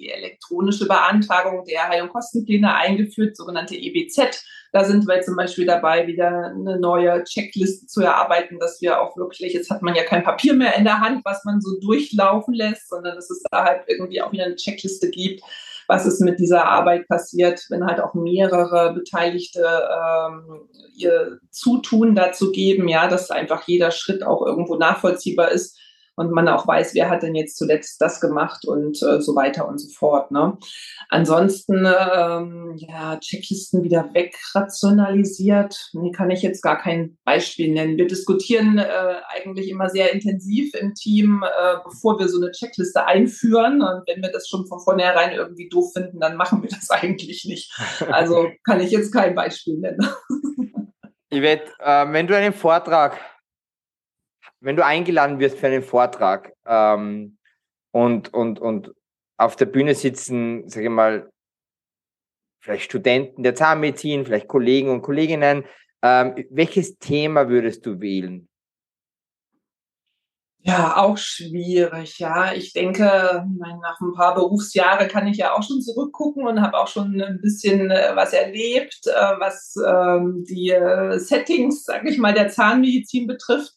die 0.00 0.10
elektronische 0.10 0.86
Beantragung 0.86 1.64
der 1.64 1.88
Heil- 1.88 2.02
und 2.02 2.10
Kostenpläne 2.10 2.74
eingeführt, 2.74 3.36
sogenannte 3.36 3.76
EBZ. 3.76 4.44
Da 4.72 4.84
sind 4.84 5.06
wir 5.06 5.20
zum 5.22 5.36
Beispiel 5.36 5.66
dabei, 5.66 6.06
wieder 6.06 6.52
eine 6.54 6.78
neue 6.78 7.24
Checkliste 7.24 7.86
zu 7.86 8.02
erarbeiten, 8.02 8.58
dass 8.58 8.80
wir 8.80 9.00
auch 9.00 9.16
wirklich, 9.16 9.52
jetzt 9.52 9.70
hat 9.70 9.82
man 9.82 9.94
ja 9.94 10.04
kein 10.04 10.22
Papier 10.22 10.54
mehr 10.54 10.76
in 10.76 10.84
der 10.84 11.00
Hand, 11.00 11.22
was 11.24 11.44
man 11.44 11.60
so 11.60 11.78
durchlaufen 11.80 12.54
lässt, 12.54 12.88
sondern 12.88 13.16
dass 13.16 13.30
es 13.30 13.42
da 13.50 13.64
halt 13.64 13.82
irgendwie 13.88 14.22
auch 14.22 14.32
wieder 14.32 14.44
eine 14.44 14.56
Checkliste 14.56 15.10
gibt, 15.10 15.42
was 15.88 16.06
ist 16.06 16.20
mit 16.20 16.38
dieser 16.38 16.66
Arbeit 16.66 17.08
passiert, 17.08 17.66
wenn 17.68 17.84
halt 17.84 17.98
auch 17.98 18.14
mehrere 18.14 18.94
Beteiligte 18.94 19.60
ähm, 19.60 20.68
ihr 20.96 21.40
Zutun 21.50 22.14
dazu 22.14 22.52
geben, 22.52 22.86
ja, 22.86 23.08
dass 23.08 23.32
einfach 23.32 23.66
jeder 23.66 23.90
Schritt 23.90 24.22
auch 24.22 24.46
irgendwo 24.46 24.76
nachvollziehbar 24.76 25.50
ist 25.50 25.76
und 26.20 26.32
man 26.32 26.48
auch 26.48 26.66
weiß, 26.66 26.94
wer 26.94 27.08
hat 27.08 27.22
denn 27.22 27.34
jetzt 27.34 27.56
zuletzt 27.56 27.98
das 27.98 28.20
gemacht 28.20 28.66
und 28.66 29.02
äh, 29.02 29.22
so 29.22 29.34
weiter 29.34 29.66
und 29.66 29.78
so 29.78 29.88
fort. 29.88 30.30
Ne? 30.30 30.58
Ansonsten, 31.08 31.86
ähm, 31.86 32.74
ja, 32.76 33.16
Checklisten 33.16 33.82
wieder 33.82 34.10
wegrationalisiert. 34.12 35.92
Nee, 35.94 36.12
kann 36.12 36.30
ich 36.30 36.42
jetzt 36.42 36.60
gar 36.60 36.76
kein 36.76 37.16
Beispiel 37.24 37.72
nennen. 37.72 37.96
Wir 37.96 38.06
diskutieren 38.06 38.76
äh, 38.76 39.14
eigentlich 39.30 39.70
immer 39.70 39.88
sehr 39.88 40.12
intensiv 40.12 40.74
im 40.74 40.92
Team, 40.92 41.42
äh, 41.42 41.76
bevor 41.84 42.18
wir 42.18 42.28
so 42.28 42.36
eine 42.36 42.50
Checkliste 42.50 43.06
einführen. 43.06 43.80
Und 43.80 44.02
wenn 44.06 44.20
wir 44.20 44.30
das 44.30 44.46
schon 44.46 44.66
von 44.66 44.80
vornherein 44.80 45.32
irgendwie 45.32 45.70
doof 45.70 45.94
finden, 45.94 46.20
dann 46.20 46.36
machen 46.36 46.62
wir 46.62 46.68
das 46.68 46.90
eigentlich 46.90 47.46
nicht. 47.46 47.72
Also 48.10 48.46
kann 48.64 48.80
ich 48.80 48.90
jetzt 48.90 49.10
kein 49.10 49.34
Beispiel 49.34 49.78
nennen. 49.78 50.06
Yvette, 51.32 51.72
äh, 51.78 52.12
wenn 52.12 52.26
du 52.26 52.36
einen 52.36 52.52
Vortrag 52.52 53.18
wenn 54.60 54.76
du 54.76 54.84
eingeladen 54.84 55.38
wirst 55.38 55.58
für 55.58 55.66
einen 55.66 55.82
Vortrag 55.82 56.52
ähm, 56.66 57.38
und, 57.92 58.32
und, 58.32 58.60
und 58.60 58.94
auf 59.36 59.56
der 59.56 59.66
Bühne 59.66 59.94
sitzen, 59.94 60.68
sage 60.68 60.86
ich 60.86 60.92
mal, 60.92 61.30
vielleicht 62.62 62.84
Studenten 62.84 63.42
der 63.42 63.54
Zahnmedizin, 63.54 64.26
vielleicht 64.26 64.48
Kollegen 64.48 64.90
und 64.90 65.02
Kolleginnen, 65.02 65.64
ähm, 66.02 66.46
welches 66.50 66.98
Thema 66.98 67.48
würdest 67.48 67.86
du 67.86 68.00
wählen? 68.00 68.48
Ja, 70.62 70.98
auch 70.98 71.16
schwierig, 71.16 72.18
ja. 72.18 72.52
Ich 72.52 72.74
denke, 72.74 73.02
nach 73.02 74.00
ein 74.00 74.12
paar 74.14 74.34
Berufsjahre 74.34 75.08
kann 75.08 75.26
ich 75.26 75.38
ja 75.38 75.54
auch 75.54 75.62
schon 75.62 75.80
zurückgucken 75.80 76.46
und 76.46 76.60
habe 76.60 76.78
auch 76.78 76.86
schon 76.86 77.18
ein 77.18 77.40
bisschen 77.40 77.90
äh, 77.90 78.10
was 78.14 78.34
erlebt, 78.34 79.06
äh, 79.06 79.40
was 79.40 79.74
ähm, 79.86 80.44
die 80.46 80.70
äh, 80.70 81.18
Settings, 81.18 81.84
sage 81.84 82.10
ich 82.10 82.18
mal, 82.18 82.34
der 82.34 82.50
Zahnmedizin 82.50 83.26
betrifft. 83.26 83.72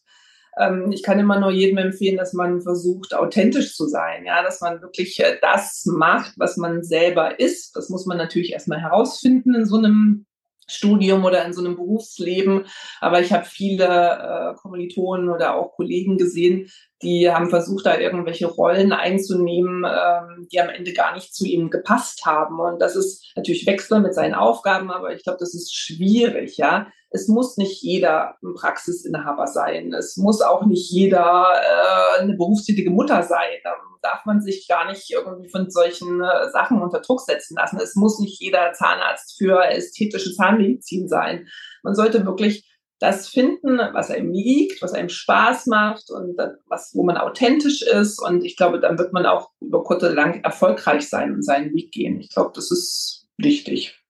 Ähm, 0.58 0.92
ich 0.92 1.02
kann 1.02 1.18
immer 1.18 1.40
nur 1.40 1.50
jedem 1.50 1.78
empfehlen, 1.78 2.16
dass 2.16 2.32
man 2.32 2.60
versucht, 2.60 3.14
authentisch 3.14 3.74
zu 3.74 3.86
sein, 3.86 4.24
ja, 4.24 4.42
dass 4.42 4.60
man 4.60 4.82
wirklich 4.82 5.22
das 5.40 5.84
macht, 5.86 6.34
was 6.36 6.56
man 6.56 6.82
selber 6.82 7.38
ist. 7.40 7.76
Das 7.76 7.88
muss 7.88 8.06
man 8.06 8.18
natürlich 8.18 8.52
erstmal 8.52 8.80
herausfinden 8.80 9.54
in 9.54 9.66
so 9.66 9.76
einem 9.76 10.26
Studium 10.66 11.24
oder 11.24 11.44
in 11.44 11.52
so 11.52 11.62
einem 11.62 11.76
Berufsleben. 11.76 12.66
Aber 13.00 13.20
ich 13.20 13.32
habe 13.32 13.44
viele 13.44 13.84
äh, 13.84 14.54
Kommilitonen 14.54 15.28
oder 15.28 15.56
auch 15.56 15.72
Kollegen 15.72 16.16
gesehen, 16.16 16.70
die 17.02 17.30
haben 17.30 17.50
versucht, 17.50 17.86
da 17.86 17.98
irgendwelche 17.98 18.46
Rollen 18.46 18.92
einzunehmen, 18.92 19.84
ähm, 19.84 20.48
die 20.50 20.60
am 20.60 20.70
Ende 20.70 20.92
gar 20.92 21.14
nicht 21.14 21.34
zu 21.34 21.44
ihnen 21.44 21.70
gepasst 21.70 22.24
haben. 22.24 22.60
Und 22.60 22.80
das 22.80 22.96
ist 22.96 23.32
natürlich 23.36 23.66
Wechsel 23.66 24.00
mit 24.00 24.14
seinen 24.14 24.34
Aufgaben, 24.34 24.90
aber 24.90 25.12
ich 25.12 25.22
glaube, 25.22 25.38
das 25.40 25.54
ist 25.54 25.74
schwierig, 25.74 26.56
ja. 26.56 26.86
Es 27.10 27.28
muss 27.28 27.56
nicht 27.56 27.80
jeder 27.82 28.36
ein 28.42 28.54
Praxisinhaber 28.54 29.46
sein. 29.46 29.92
Es 29.92 30.16
muss 30.16 30.40
auch 30.40 30.66
nicht 30.66 30.90
jeder 30.90 31.46
äh, 31.54 32.22
eine 32.22 32.34
berufstätige 32.34 32.90
Mutter 32.90 33.22
sein. 33.22 33.50
Da 33.62 33.74
darf 34.02 34.24
man 34.24 34.40
sich 34.40 34.66
gar 34.68 34.90
nicht 34.90 35.10
irgendwie 35.10 35.48
von 35.48 35.70
solchen 35.70 36.20
äh, 36.20 36.50
Sachen 36.50 36.82
unter 36.82 37.00
Druck 37.00 37.20
setzen 37.20 37.56
lassen. 37.56 37.78
Es 37.80 37.94
muss 37.94 38.18
nicht 38.18 38.40
jeder 38.40 38.72
Zahnarzt 38.72 39.36
für 39.38 39.64
ästhetische 39.64 40.34
Zahnmedizin 40.34 41.08
sein. 41.08 41.46
Man 41.82 41.94
sollte 41.94 42.26
wirklich 42.26 42.68
das 43.04 43.28
finden, 43.28 43.78
was 43.92 44.10
einem 44.10 44.32
liegt, 44.32 44.80
was 44.80 44.94
einem 44.94 45.10
Spaß 45.10 45.66
macht 45.66 46.10
und 46.10 46.38
was, 46.66 46.94
wo 46.94 47.04
man 47.04 47.18
authentisch 47.18 47.82
ist. 47.82 48.18
Und 48.18 48.44
ich 48.44 48.56
glaube, 48.56 48.80
dann 48.80 48.98
wird 48.98 49.12
man 49.12 49.26
auch 49.26 49.50
über 49.60 49.84
kurz 49.84 50.02
oder 50.02 50.14
lang 50.14 50.42
erfolgreich 50.42 51.08
sein 51.08 51.34
und 51.34 51.42
seinen 51.42 51.74
Weg 51.74 51.92
gehen. 51.92 52.18
Ich 52.20 52.30
glaube, 52.30 52.52
das 52.54 52.70
ist 52.70 53.28
wichtig. 53.36 54.00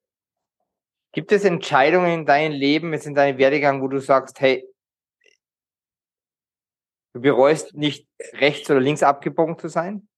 Gibt 1.13 1.33
es 1.33 1.45
Entscheidungen 1.45 2.21
in 2.21 2.27
deinem 2.27 2.53
Leben, 2.53 2.93
jetzt 2.93 3.07
in 3.07 3.15
deinem 3.15 3.39
Werdegang, 3.39 3.83
wo 3.83 3.89
du 3.89 3.99
sagst, 4.01 4.41
hey, 4.41 4.65
du 7.13 7.21
bereust 7.21 7.75
nicht 7.75 8.09
rechts 8.35 8.71
oder 8.71 8.81
links 8.81 9.03
abgebogen 9.03 9.59
zu 9.59 9.69
sein? 9.69 10.09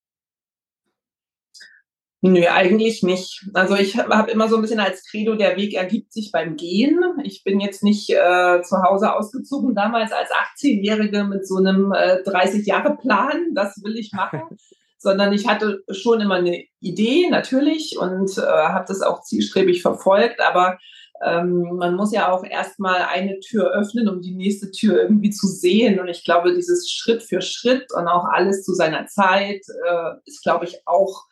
Nö, 2.27 2.45
eigentlich 2.49 3.05
nicht. 3.05 3.47
Also 3.55 3.77
ich 3.77 3.97
habe 3.97 4.33
immer 4.33 4.49
so 4.49 4.57
ein 4.57 4.63
bisschen 4.63 4.81
als 4.81 5.05
Credo, 5.05 5.37
der 5.37 5.57
Weg 5.57 5.75
ergibt 5.75 6.13
sich 6.13 6.33
beim 6.33 6.57
Gehen. 6.57 6.99
Ich 7.23 7.45
bin 7.45 7.61
jetzt 7.61 7.85
nicht 7.85 8.11
äh, 8.11 8.63
zu 8.63 8.83
Hause 8.83 9.15
ausgezogen, 9.15 9.77
damals 9.77 10.11
als 10.11 10.31
18-Jährige 10.31 11.23
mit 11.23 11.47
so 11.47 11.59
einem 11.59 11.93
äh, 11.93 12.23
30-Jahre-Plan, 12.25 13.55
das 13.55 13.81
will 13.85 13.97
ich 13.97 14.13
machen, 14.13 14.43
sondern 14.99 15.33
ich 15.33 15.47
hatte 15.47 15.85
schon 15.91 16.21
immer 16.21 16.35
eine 16.35 16.65
Idee 16.81 17.29
natürlich 17.31 17.97
und 17.97 18.37
äh, 18.39 18.41
habe 18.41 18.87
das 18.89 19.03
auch 19.03 19.23
zielstrebig 19.23 19.83
verfolgt, 19.83 20.41
aber 20.41 20.79
ähm, 21.25 21.77
man 21.77 21.95
muss 21.95 22.13
ja 22.13 22.33
auch 22.33 22.43
erstmal 22.43 23.03
eine 23.03 23.39
Tür 23.39 23.71
öffnen, 23.71 24.09
um 24.09 24.21
die 24.21 24.35
nächste 24.35 24.73
Tür 24.73 25.01
irgendwie 25.01 25.31
zu 25.31 25.47
sehen. 25.47 26.01
Und 26.01 26.09
ich 26.09 26.25
glaube, 26.25 26.55
dieses 26.55 26.91
Schritt 26.91 27.23
für 27.23 27.41
Schritt 27.41 27.93
und 27.95 28.09
auch 28.09 28.25
alles 28.25 28.65
zu 28.65 28.75
seiner 28.75 29.07
Zeit 29.07 29.63
äh, 29.89 30.11
ist, 30.25 30.43
glaube 30.43 30.65
ich, 30.65 30.81
auch 30.87 31.25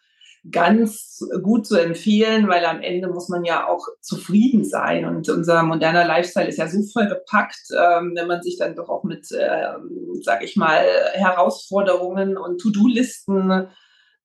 ganz 0.50 1.26
gut 1.42 1.66
zu 1.66 1.76
empfehlen, 1.76 2.48
weil 2.48 2.64
am 2.64 2.82
Ende 2.82 3.08
muss 3.08 3.28
man 3.28 3.44
ja 3.44 3.66
auch 3.66 3.86
zufrieden 4.00 4.64
sein. 4.64 5.04
Und 5.06 5.28
unser 5.28 5.62
moderner 5.62 6.06
Lifestyle 6.06 6.48
ist 6.48 6.58
ja 6.58 6.68
so 6.68 6.82
voll 6.92 7.08
gepackt, 7.08 7.68
ähm, 7.72 8.12
wenn 8.14 8.26
man 8.26 8.42
sich 8.42 8.58
dann 8.58 8.74
doch 8.74 8.88
auch 8.88 9.04
mit, 9.04 9.26
ähm, 9.32 10.20
sag 10.22 10.44
ich 10.44 10.56
mal, 10.56 10.84
Herausforderungen 11.14 12.36
und 12.36 12.60
To-Do-Listen 12.60 13.68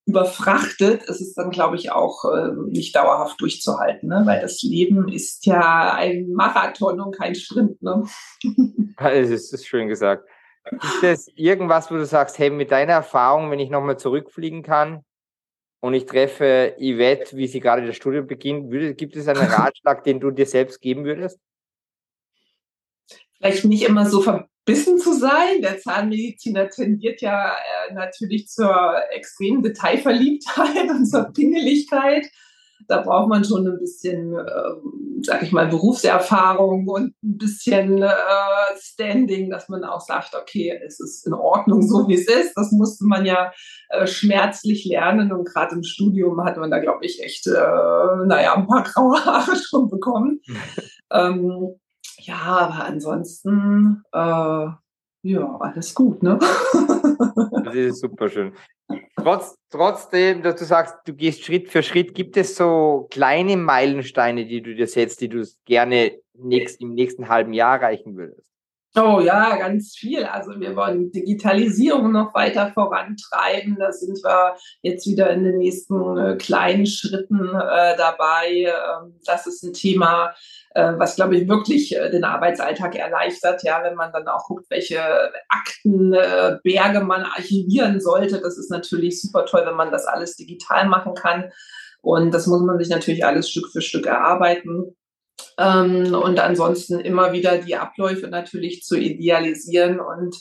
überfrachtet, 0.06 1.04
ist 1.04 1.20
es 1.20 1.34
dann, 1.34 1.50
glaube 1.50 1.76
ich, 1.76 1.92
auch 1.92 2.24
äh, 2.24 2.52
nicht 2.68 2.96
dauerhaft 2.96 3.40
durchzuhalten, 3.40 4.08
ne? 4.08 4.22
weil 4.24 4.40
das 4.40 4.62
Leben 4.62 5.08
ist 5.08 5.46
ja 5.46 5.94
ein 5.94 6.32
Marathon 6.32 7.00
und 7.00 7.16
kein 7.16 7.34
Sprint. 7.34 7.80
Ne? 7.82 8.04
Das 8.98 9.30
ist 9.30 9.66
schön 9.66 9.88
gesagt. 9.88 10.28
Gibt 10.70 11.04
es 11.04 11.28
irgendwas, 11.36 11.90
wo 11.90 11.94
du 11.94 12.04
sagst, 12.04 12.38
hey, 12.38 12.50
mit 12.50 12.70
deiner 12.70 12.92
Erfahrung, 12.92 13.50
wenn 13.50 13.60
ich 13.60 13.70
nochmal 13.70 13.98
zurückfliegen 13.98 14.62
kann, 14.62 15.04
und 15.80 15.94
ich 15.94 16.06
treffe 16.06 16.76
Yvette, 16.78 17.36
wie 17.36 17.46
sie 17.46 17.60
gerade 17.60 17.86
das 17.86 17.96
Studium 17.96 18.26
beginnt, 18.26 18.70
würde, 18.70 18.94
gibt 18.94 19.16
es 19.16 19.28
einen 19.28 19.40
Ratschlag, 19.50 20.04
den 20.04 20.20
du 20.20 20.30
dir 20.30 20.46
selbst 20.46 20.80
geben 20.80 21.04
würdest? 21.04 21.40
Vielleicht 23.38 23.64
nicht 23.64 23.84
immer 23.84 24.04
so 24.04 24.20
verbissen 24.20 24.98
zu 24.98 25.14
sein. 25.14 25.62
Der 25.62 25.78
Zahnmediziner 25.78 26.68
tendiert 26.68 27.22
ja 27.22 27.54
äh, 27.88 27.94
natürlich 27.94 28.48
zur 28.48 29.00
extremen 29.10 29.62
Detailverliebtheit 29.62 30.90
und 30.90 31.06
zur 31.06 31.32
Pingeligkeit 31.32 32.26
da 32.88 33.00
braucht 33.02 33.28
man 33.28 33.44
schon 33.44 33.66
ein 33.66 33.78
bisschen, 33.78 34.34
äh, 34.34 34.44
sag 35.22 35.42
ich 35.42 35.52
mal, 35.52 35.68
Berufserfahrung 35.68 36.88
und 36.88 37.14
ein 37.22 37.38
bisschen 37.38 38.02
äh, 38.02 38.10
Standing, 38.78 39.50
dass 39.50 39.68
man 39.68 39.84
auch 39.84 40.00
sagt, 40.00 40.34
okay, 40.34 40.78
es 40.84 41.00
ist 41.00 41.26
in 41.26 41.34
Ordnung, 41.34 41.82
so 41.82 42.08
wie 42.08 42.14
es 42.14 42.28
ist. 42.28 42.54
Das 42.56 42.72
musste 42.72 43.06
man 43.06 43.24
ja 43.26 43.52
äh, 43.90 44.06
schmerzlich 44.06 44.84
lernen 44.84 45.32
und 45.32 45.44
gerade 45.44 45.74
im 45.76 45.82
Studium 45.82 46.42
hat 46.44 46.56
man 46.56 46.70
da, 46.70 46.78
glaube 46.78 47.04
ich, 47.04 47.22
echt, 47.22 47.46
äh, 47.46 47.50
naja, 48.26 48.54
ein 48.54 48.66
paar 48.66 48.82
graue 48.82 49.18
Haare 49.24 49.56
schon 49.56 49.88
bekommen. 49.88 50.40
ähm, 51.10 51.74
ja, 52.18 52.36
aber 52.36 52.84
ansonsten, 52.84 54.02
äh, 54.12 54.66
ja, 55.22 55.56
alles 55.60 55.94
gut, 55.94 56.22
ne? 56.22 56.38
das 57.64 57.74
ist 57.74 58.00
super 58.00 58.28
schön. 58.28 58.52
Trotz, 59.22 59.54
trotzdem, 59.70 60.42
dass 60.42 60.56
du 60.56 60.64
sagst, 60.64 60.96
du 61.04 61.14
gehst 61.14 61.44
Schritt 61.44 61.68
für 61.68 61.82
Schritt, 61.82 62.14
gibt 62.14 62.36
es 62.36 62.56
so 62.56 63.06
kleine 63.10 63.56
Meilensteine, 63.56 64.46
die 64.46 64.62
du 64.62 64.74
dir 64.74 64.86
setzt, 64.86 65.20
die 65.20 65.28
du 65.28 65.46
gerne 65.66 66.18
nächst, 66.34 66.80
im 66.80 66.94
nächsten 66.94 67.28
halben 67.28 67.52
Jahr 67.52 67.76
erreichen 67.76 68.16
würdest? 68.16 68.50
Oh 68.96 69.20
ja, 69.20 69.56
ganz 69.56 69.94
viel. 69.96 70.24
Also 70.24 70.58
wir 70.58 70.74
wollen 70.74 71.12
Digitalisierung 71.12 72.10
noch 72.10 72.34
weiter 72.34 72.72
vorantreiben. 72.72 73.76
Da 73.78 73.92
sind 73.92 74.18
wir 74.24 74.56
jetzt 74.82 75.06
wieder 75.06 75.30
in 75.30 75.44
den 75.44 75.58
nächsten 75.58 76.18
äh, 76.18 76.36
kleinen 76.36 76.86
Schritten 76.86 77.38
äh, 77.54 77.96
dabei. 77.96 78.64
Ähm, 78.66 79.20
das 79.24 79.46
ist 79.46 79.62
ein 79.62 79.74
Thema, 79.74 80.34
äh, 80.74 80.94
was, 80.96 81.14
glaube 81.14 81.36
ich, 81.36 81.48
wirklich 81.48 81.94
äh, 81.94 82.10
den 82.10 82.24
Arbeitsalltag 82.24 82.96
erleichtert. 82.96 83.62
Ja, 83.62 83.84
wenn 83.84 83.94
man 83.94 84.12
dann 84.12 84.26
auch 84.26 84.46
guckt, 84.48 84.66
welche 84.70 85.00
Aktenberge 85.48 86.98
äh, 86.98 87.04
man 87.04 87.22
archivieren 87.22 88.00
sollte. 88.00 88.40
Das 88.40 88.58
ist 88.58 88.72
natürlich 88.72 89.22
super 89.22 89.46
toll, 89.46 89.62
wenn 89.66 89.76
man 89.76 89.92
das 89.92 90.06
alles 90.06 90.34
digital 90.34 90.88
machen 90.88 91.14
kann. 91.14 91.52
Und 92.02 92.34
das 92.34 92.48
muss 92.48 92.62
man 92.62 92.78
sich 92.78 92.88
natürlich 92.88 93.24
alles 93.24 93.48
Stück 93.48 93.68
für 93.70 93.82
Stück 93.82 94.06
erarbeiten. 94.06 94.96
Ähm, 95.58 96.14
und 96.14 96.40
ansonsten 96.40 97.00
immer 97.00 97.32
wieder 97.32 97.58
die 97.58 97.76
Abläufe 97.76 98.28
natürlich 98.28 98.82
zu 98.82 98.96
idealisieren 98.96 100.00
und 100.00 100.36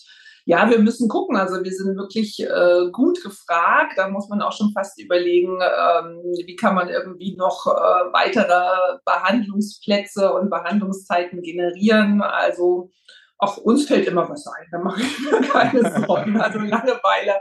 ja, 0.46 0.68
wir 0.68 0.80
müssen 0.80 1.10
gucken. 1.10 1.38
Also 1.38 1.64
wir 1.64 1.72
sind 1.72 1.96
wirklich 1.96 2.40
äh, 2.40 2.90
gut 2.92 3.22
gefragt. 3.22 3.94
Da 3.98 4.10
muss 4.10 4.30
man 4.30 4.42
auch 4.42 4.52
schon 4.52 4.72
fast 4.74 5.00
überlegen, 5.00 5.60
ähm, 5.62 6.24
wie 6.44 6.56
kann 6.56 6.74
man 6.74 6.90
irgendwie 6.90 7.36
noch 7.36 7.68
äh, 7.68 7.70
weitere 8.14 8.98
Behandlungsplätze 9.06 10.34
und 10.34 10.50
Behandlungszeiten 10.50 11.44
generieren. 11.44 12.24
Also 12.24 12.90
auch 13.40 13.58
uns 13.58 13.88
fällt 13.88 14.06
immer 14.06 14.30
was 14.30 14.46
ein, 14.48 14.68
da 14.70 14.80
mache 14.80 15.02
ich 15.02 15.20
mir 15.20 15.42
keine 15.50 16.06
Sorgen. 16.06 16.40
Also 16.40 16.60
Langeweile 16.60 17.36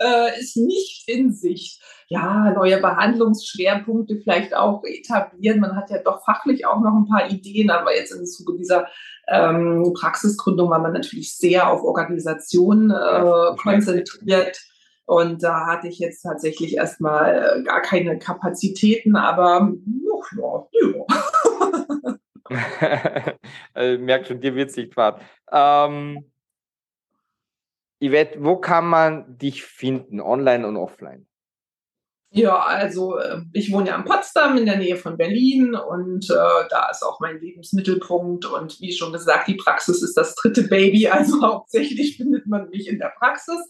äh, 0.00 0.40
ist 0.40 0.56
nicht 0.56 1.08
in 1.08 1.32
Sicht. 1.32 1.80
Ja, 2.08 2.50
neue 2.50 2.80
Behandlungsschwerpunkte 2.80 4.20
vielleicht 4.22 4.54
auch 4.54 4.82
etablieren. 4.84 5.60
Man 5.60 5.74
hat 5.76 5.90
ja 5.90 6.02
doch 6.02 6.22
fachlich 6.24 6.66
auch 6.66 6.80
noch 6.80 6.92
ein 6.92 7.08
paar 7.08 7.30
Ideen, 7.30 7.70
aber 7.70 7.96
jetzt 7.96 8.10
im 8.10 8.26
Zuge 8.26 8.58
dieser 8.58 8.88
ähm, 9.28 9.94
Praxisgründung 9.98 10.68
war 10.68 10.80
man 10.80 10.92
natürlich 10.92 11.36
sehr 11.36 11.70
auf 11.70 11.82
Organisation 11.82 12.90
äh, 12.90 13.56
konzentriert. 13.56 14.60
Und 15.06 15.42
da 15.42 15.66
hatte 15.66 15.88
ich 15.88 15.98
jetzt 15.98 16.22
tatsächlich 16.22 16.76
erstmal 16.76 17.62
gar 17.64 17.80
keine 17.80 18.18
Kapazitäten, 18.18 19.16
aber 19.16 19.72
ja, 20.02 20.66
ja. 20.82 22.14
also, 23.74 24.02
merkt 24.02 24.28
schon, 24.28 24.40
dir 24.40 24.54
wird 24.54 24.70
es 24.70 24.76
nicht 24.76 24.94
fad. 24.94 25.20
Ähm, 25.50 26.30
Yvette, 28.00 28.42
wo 28.44 28.56
kann 28.56 28.86
man 28.86 29.38
dich 29.38 29.64
finden, 29.64 30.20
online 30.20 30.66
und 30.66 30.76
offline? 30.76 31.26
Ja, 32.36 32.58
also 32.58 33.16
äh, 33.16 33.42
ich 33.52 33.70
wohne 33.70 33.90
ja 33.90 33.96
in 33.96 34.04
Potsdam 34.04 34.58
in 34.58 34.66
der 34.66 34.76
Nähe 34.76 34.96
von 34.96 35.16
Berlin 35.16 35.76
und 35.76 36.28
äh, 36.28 36.66
da 36.68 36.88
ist 36.90 37.04
auch 37.04 37.20
mein 37.20 37.38
Lebensmittelpunkt 37.38 38.44
und 38.44 38.80
wie 38.80 38.90
schon 38.90 39.12
gesagt, 39.12 39.46
die 39.46 39.54
Praxis 39.54 40.02
ist 40.02 40.16
das 40.16 40.34
dritte 40.34 40.64
Baby, 40.64 41.06
also 41.08 41.40
hauptsächlich 41.42 42.16
findet 42.16 42.48
man 42.48 42.70
mich 42.70 42.88
in 42.88 42.98
der 42.98 43.12
Praxis 43.16 43.60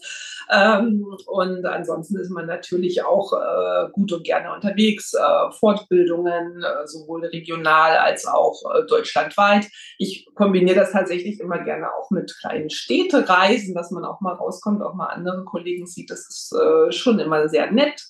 ähm, 0.51 1.05
und 1.27 1.63
ansonsten 1.63 2.17
ist 2.17 2.31
man 2.31 2.47
natürlich 2.47 3.05
auch 3.05 3.33
äh, 3.33 3.91
gut 3.91 4.11
und 4.13 4.23
gerne 4.23 4.51
unterwegs, 4.55 5.13
äh, 5.13 5.51
Fortbildungen 5.59 6.63
äh, 6.63 6.87
sowohl 6.87 7.23
regional 7.25 7.97
als 7.97 8.25
auch 8.25 8.63
äh, 8.73 8.83
deutschlandweit. 8.87 9.67
Ich 9.99 10.27
kombiniere 10.33 10.75
das 10.75 10.91
tatsächlich 10.91 11.39
immer 11.39 11.59
gerne 11.59 11.93
auch 11.93 12.09
mit 12.09 12.35
kleinen 12.39 12.71
Städtereisen, 12.71 13.75
dass 13.75 13.91
man 13.91 14.05
auch 14.05 14.21
mal 14.21 14.33
rauskommt, 14.33 14.81
auch 14.81 14.95
mal 14.95 15.09
andere 15.09 15.45
Kollegen 15.45 15.85
sieht, 15.85 16.09
das 16.09 16.21
ist 16.21 16.55
schon 16.89 17.19
immer 17.19 17.47
sehr 17.47 17.69
nett. 17.71 18.01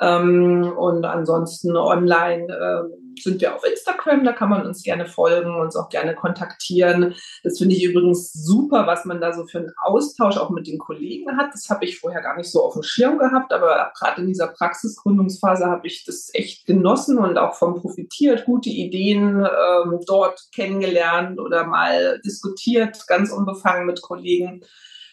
Ähm, 0.00 0.72
und 0.76 1.04
ansonsten 1.04 1.76
online 1.76 2.46
äh, 2.48 3.20
sind 3.20 3.40
wir 3.40 3.54
auf 3.54 3.64
Instagram, 3.64 4.24
da 4.24 4.32
kann 4.32 4.50
man 4.50 4.66
uns 4.66 4.82
gerne 4.82 5.06
folgen, 5.06 5.60
uns 5.60 5.76
auch 5.76 5.88
gerne 5.88 6.14
kontaktieren. 6.14 7.14
Das 7.44 7.58
finde 7.58 7.76
ich 7.76 7.84
übrigens 7.84 8.32
super, 8.32 8.86
was 8.86 9.04
man 9.04 9.20
da 9.20 9.32
so 9.32 9.46
für 9.46 9.58
einen 9.58 9.72
Austausch 9.80 10.36
auch 10.36 10.50
mit 10.50 10.66
den 10.66 10.78
Kollegen 10.78 11.36
hat. 11.36 11.52
Das 11.52 11.70
habe 11.70 11.84
ich 11.84 12.00
vorher 12.00 12.22
gar 12.22 12.36
nicht 12.36 12.50
so 12.50 12.62
auf 12.62 12.74
dem 12.74 12.82
Schirm 12.82 13.18
gehabt, 13.18 13.52
aber 13.52 13.92
gerade 13.96 14.20
in 14.20 14.26
dieser 14.26 14.48
Praxisgründungsphase 14.48 15.66
habe 15.66 15.86
ich 15.86 16.04
das 16.04 16.30
echt 16.32 16.66
genossen 16.66 17.18
und 17.18 17.38
auch 17.38 17.54
von 17.54 17.74
profitiert, 17.80 18.46
gute 18.46 18.70
Ideen 18.70 19.46
ähm, 19.46 20.00
dort 20.06 20.40
kennengelernt 20.52 21.38
oder 21.38 21.66
mal 21.66 22.20
diskutiert, 22.24 23.06
ganz 23.06 23.30
unbefangen 23.30 23.86
mit 23.86 24.02
Kollegen 24.02 24.64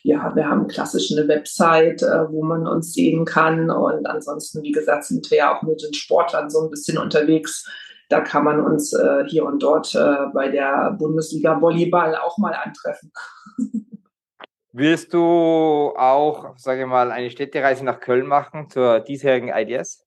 ja, 0.03 0.35
wir 0.35 0.47
haben 0.47 0.67
klassisch 0.67 1.11
eine 1.11 1.27
Website, 1.27 2.01
äh, 2.01 2.31
wo 2.31 2.43
man 2.43 2.67
uns 2.67 2.93
sehen 2.93 3.25
kann. 3.25 3.69
Und 3.69 4.05
ansonsten, 4.07 4.63
wie 4.63 4.71
gesagt, 4.71 5.05
sind 5.05 5.29
wir 5.29 5.37
ja 5.37 5.55
auch 5.55 5.61
mit 5.61 5.81
den 5.83 5.93
Sportlern 5.93 6.49
so 6.49 6.61
ein 6.61 6.69
bisschen 6.69 6.97
unterwegs. 6.97 7.69
Da 8.09 8.21
kann 8.21 8.43
man 8.43 8.59
uns 8.59 8.93
äh, 8.93 9.23
hier 9.27 9.45
und 9.45 9.61
dort 9.61 9.93
äh, 9.95 10.27
bei 10.33 10.49
der 10.49 10.95
Bundesliga 10.97 11.61
Volleyball 11.61 12.15
auch 12.15 12.37
mal 12.37 12.53
antreffen. 12.53 13.11
Wirst 14.73 15.13
du 15.13 15.93
auch, 15.97 16.57
sage 16.57 16.81
ich 16.81 16.87
mal, 16.87 17.11
eine 17.11 17.29
Städtereise 17.29 17.83
nach 17.83 17.99
Köln 17.99 18.25
machen 18.25 18.69
zur 18.69 19.01
diesjährigen 19.01 19.49
IDS? 19.49 20.05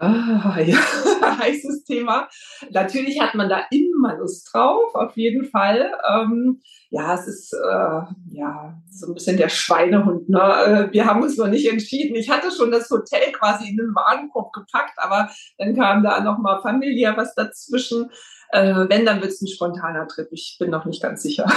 Ah, 0.00 0.60
ja, 0.60 0.76
heißes 1.38 1.84
Thema. 1.84 2.28
Natürlich 2.70 3.20
hat 3.20 3.34
man 3.34 3.48
da 3.48 3.62
immer 3.70 4.16
Lust 4.16 4.48
drauf, 4.52 4.94
auf 4.94 5.16
jeden 5.16 5.44
Fall. 5.44 5.92
Ähm, 6.08 6.60
ja, 6.90 7.14
es 7.14 7.26
ist 7.26 7.52
äh, 7.52 8.00
ja 8.30 8.80
so 8.90 9.08
ein 9.08 9.14
bisschen 9.14 9.36
der 9.36 9.48
Schweinehund. 9.48 10.28
Ne? 10.28 10.38
Äh, 10.40 10.92
wir 10.92 11.04
haben 11.04 11.22
uns 11.22 11.36
noch 11.36 11.48
nicht 11.48 11.68
entschieden. 11.70 12.14
Ich 12.14 12.30
hatte 12.30 12.50
schon 12.50 12.70
das 12.70 12.88
Hotel 12.90 13.32
quasi 13.32 13.68
in 13.68 13.76
den 13.76 13.94
Warenkorb 13.94 14.52
gepackt, 14.52 14.94
aber 14.96 15.30
dann 15.58 15.74
kam 15.74 16.02
da 16.04 16.20
nochmal 16.20 16.60
familiär 16.62 17.16
was 17.16 17.34
dazwischen. 17.34 18.10
Äh, 18.50 18.86
wenn, 18.88 19.04
dann 19.04 19.20
wird 19.20 19.32
es 19.32 19.42
ein 19.42 19.48
spontaner 19.48 20.06
Trip. 20.06 20.28
Ich 20.30 20.56
bin 20.60 20.70
noch 20.70 20.84
nicht 20.84 21.02
ganz 21.02 21.22
sicher. 21.22 21.46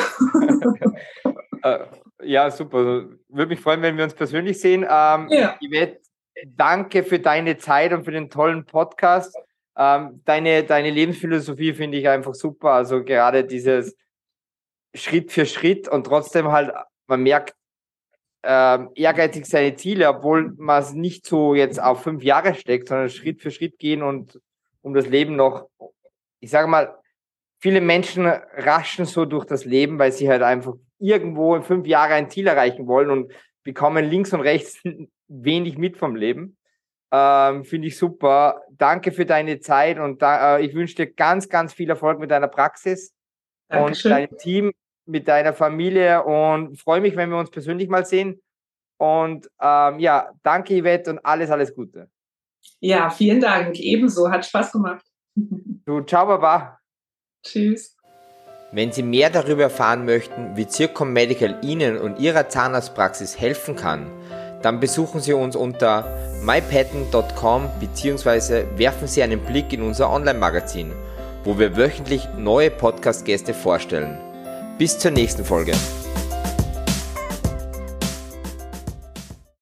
Äh, 1.64 1.86
ja, 2.24 2.50
super. 2.50 3.06
Würde 3.30 3.50
mich 3.50 3.60
freuen, 3.60 3.84
wenn 3.84 3.96
wir 3.96 4.04
uns 4.04 4.16
persönlich 4.16 4.60
sehen. 4.60 4.82
Ähm, 4.82 5.28
ja. 5.30 5.60
Yvette, 5.64 6.00
danke 6.46 7.04
für 7.04 7.20
deine 7.20 7.58
Zeit 7.58 7.94
und 7.94 8.04
für 8.04 8.12
den 8.12 8.30
tollen 8.30 8.66
Podcast. 8.66 9.36
Ähm, 9.78 10.22
deine, 10.26 10.64
deine 10.64 10.90
Lebensphilosophie 10.90 11.74
finde 11.74 11.98
ich 11.98 12.08
einfach 12.08 12.36
super. 12.36 12.72
Also 12.72 13.04
gerade 13.04 13.46
dieses 13.46 13.96
Schritt 14.94 15.32
für 15.32 15.46
Schritt 15.46 15.88
und 15.88 16.06
trotzdem 16.06 16.52
halt, 16.52 16.72
man 17.08 17.24
merkt, 17.24 17.56
ähm, 18.44 18.90
ehrgeizig 18.96 19.46
seine 19.46 19.76
Ziele, 19.76 20.10
obwohl 20.10 20.54
man 20.58 20.82
es 20.82 20.94
nicht 20.94 21.26
so 21.26 21.54
jetzt 21.54 21.82
auf 21.82 22.02
fünf 22.02 22.24
Jahre 22.24 22.56
steckt, 22.56 22.88
sondern 22.88 23.10
Schritt 23.10 23.42
für 23.42 23.52
Schritt 23.52 23.78
gehen 23.78 24.02
und 24.02 24.40
um 24.82 24.94
das 24.94 25.08
Leben 25.08 25.36
noch, 25.36 25.70
ich 26.40 26.50
sage 26.50 26.68
mal, 26.68 26.96
viele 27.60 27.82
Menschen 27.82 28.26
raschen 28.26 29.06
so 29.06 29.26
durch 29.26 29.46
das 29.46 29.66
Leben, 29.66 30.00
weil 30.00 30.12
sie 30.12 30.28
halt 30.28 30.42
einfach 30.42 30.74
irgendwo 30.98 31.56
in 31.56 31.62
fünf 31.62 31.86
Jahren 31.86 32.14
ein 32.14 32.30
Ziel 32.30 32.48
erreichen 32.48 32.88
wollen 32.88 33.12
und 33.12 33.32
bekommen 33.64 34.06
links 34.06 34.34
und 34.34 34.42
rechts 34.42 34.82
wenig 35.28 35.78
mit 35.78 35.98
vom 35.98 36.16
Leben. 36.16 36.58
Ähm, 37.12 37.66
Finde 37.66 37.90
ich 37.90 37.98
super. 37.98 38.62
Danke 38.72 39.12
für 39.12 39.26
deine 39.26 39.60
Zeit 39.60 40.00
und 40.00 40.22
da, 40.22 40.58
äh, 40.58 40.66
ich 40.66 40.74
wünsche 40.74 40.96
dir 40.96 41.12
ganz, 41.12 41.50
ganz 41.50 41.74
viel 41.74 41.90
Erfolg 41.90 42.20
mit 42.20 42.32
deiner 42.32 42.48
Praxis 42.48 43.14
Dankeschön. 43.68 44.12
und 44.12 44.18
deinem 44.18 44.38
Team, 44.38 44.72
mit 45.06 45.28
deiner 45.28 45.54
Familie 45.54 46.24
und 46.24 46.80
freue 46.80 47.02
mich, 47.02 47.16
wenn 47.16 47.30
wir 47.30 47.38
uns 47.38 47.52
persönlich 47.52 47.90
mal 47.90 48.06
sehen. 48.06 48.42
Und 48.98 49.50
ähm, 49.60 50.00
ja, 50.00 50.32
danke 50.44 50.80
Yvette 50.82 51.10
und 51.10 51.26
alles, 51.26 51.50
alles 51.50 51.74
Gute. 51.74 52.10
Ja, 52.80 53.10
vielen 53.10 53.42
Dank. 53.42 53.80
Ebenso. 53.80 54.30
Hat 54.30 54.46
Spaß 54.46 54.72
gemacht. 54.72 55.06
Du, 55.36 56.02
ciao, 56.02 56.28
Baba. 56.28 56.80
Tschüss. 57.44 57.98
Wenn 58.74 58.94
Sie 58.94 59.04
mehr 59.04 59.30
darüber 59.30 59.64
erfahren 59.64 60.06
möchten, 60.06 60.56
wie 60.56 60.66
Zircom 60.66 61.12
Medical 61.12 61.58
Ihnen 61.62 61.98
und 61.98 62.20
Ihrer 62.20 62.48
Zahnarztpraxis 62.48 63.38
helfen 63.38 63.76
kann, 63.76 64.06
dann 64.62 64.80
besuchen 64.80 65.20
Sie 65.20 65.34
uns 65.34 65.58
unter 65.58 66.06
mypatent.com 66.42 67.70
bzw. 67.82 68.64
werfen 68.78 69.08
Sie 69.08 69.24
einen 69.24 69.42
Blick 69.42 69.74
in 69.74 69.82
unser 69.82 70.10
Online-Magazin, 70.10 70.94
wo 71.44 71.60
wir 71.60 71.76
wöchentlich 71.76 72.30
neue 72.38 72.72
Podcast-Gäste 72.72 73.54
vorstellen. 73.54 74.18
Bis 74.78 74.98
zur 74.98 75.12
nächsten 75.12 75.44
Folge. 75.44 75.74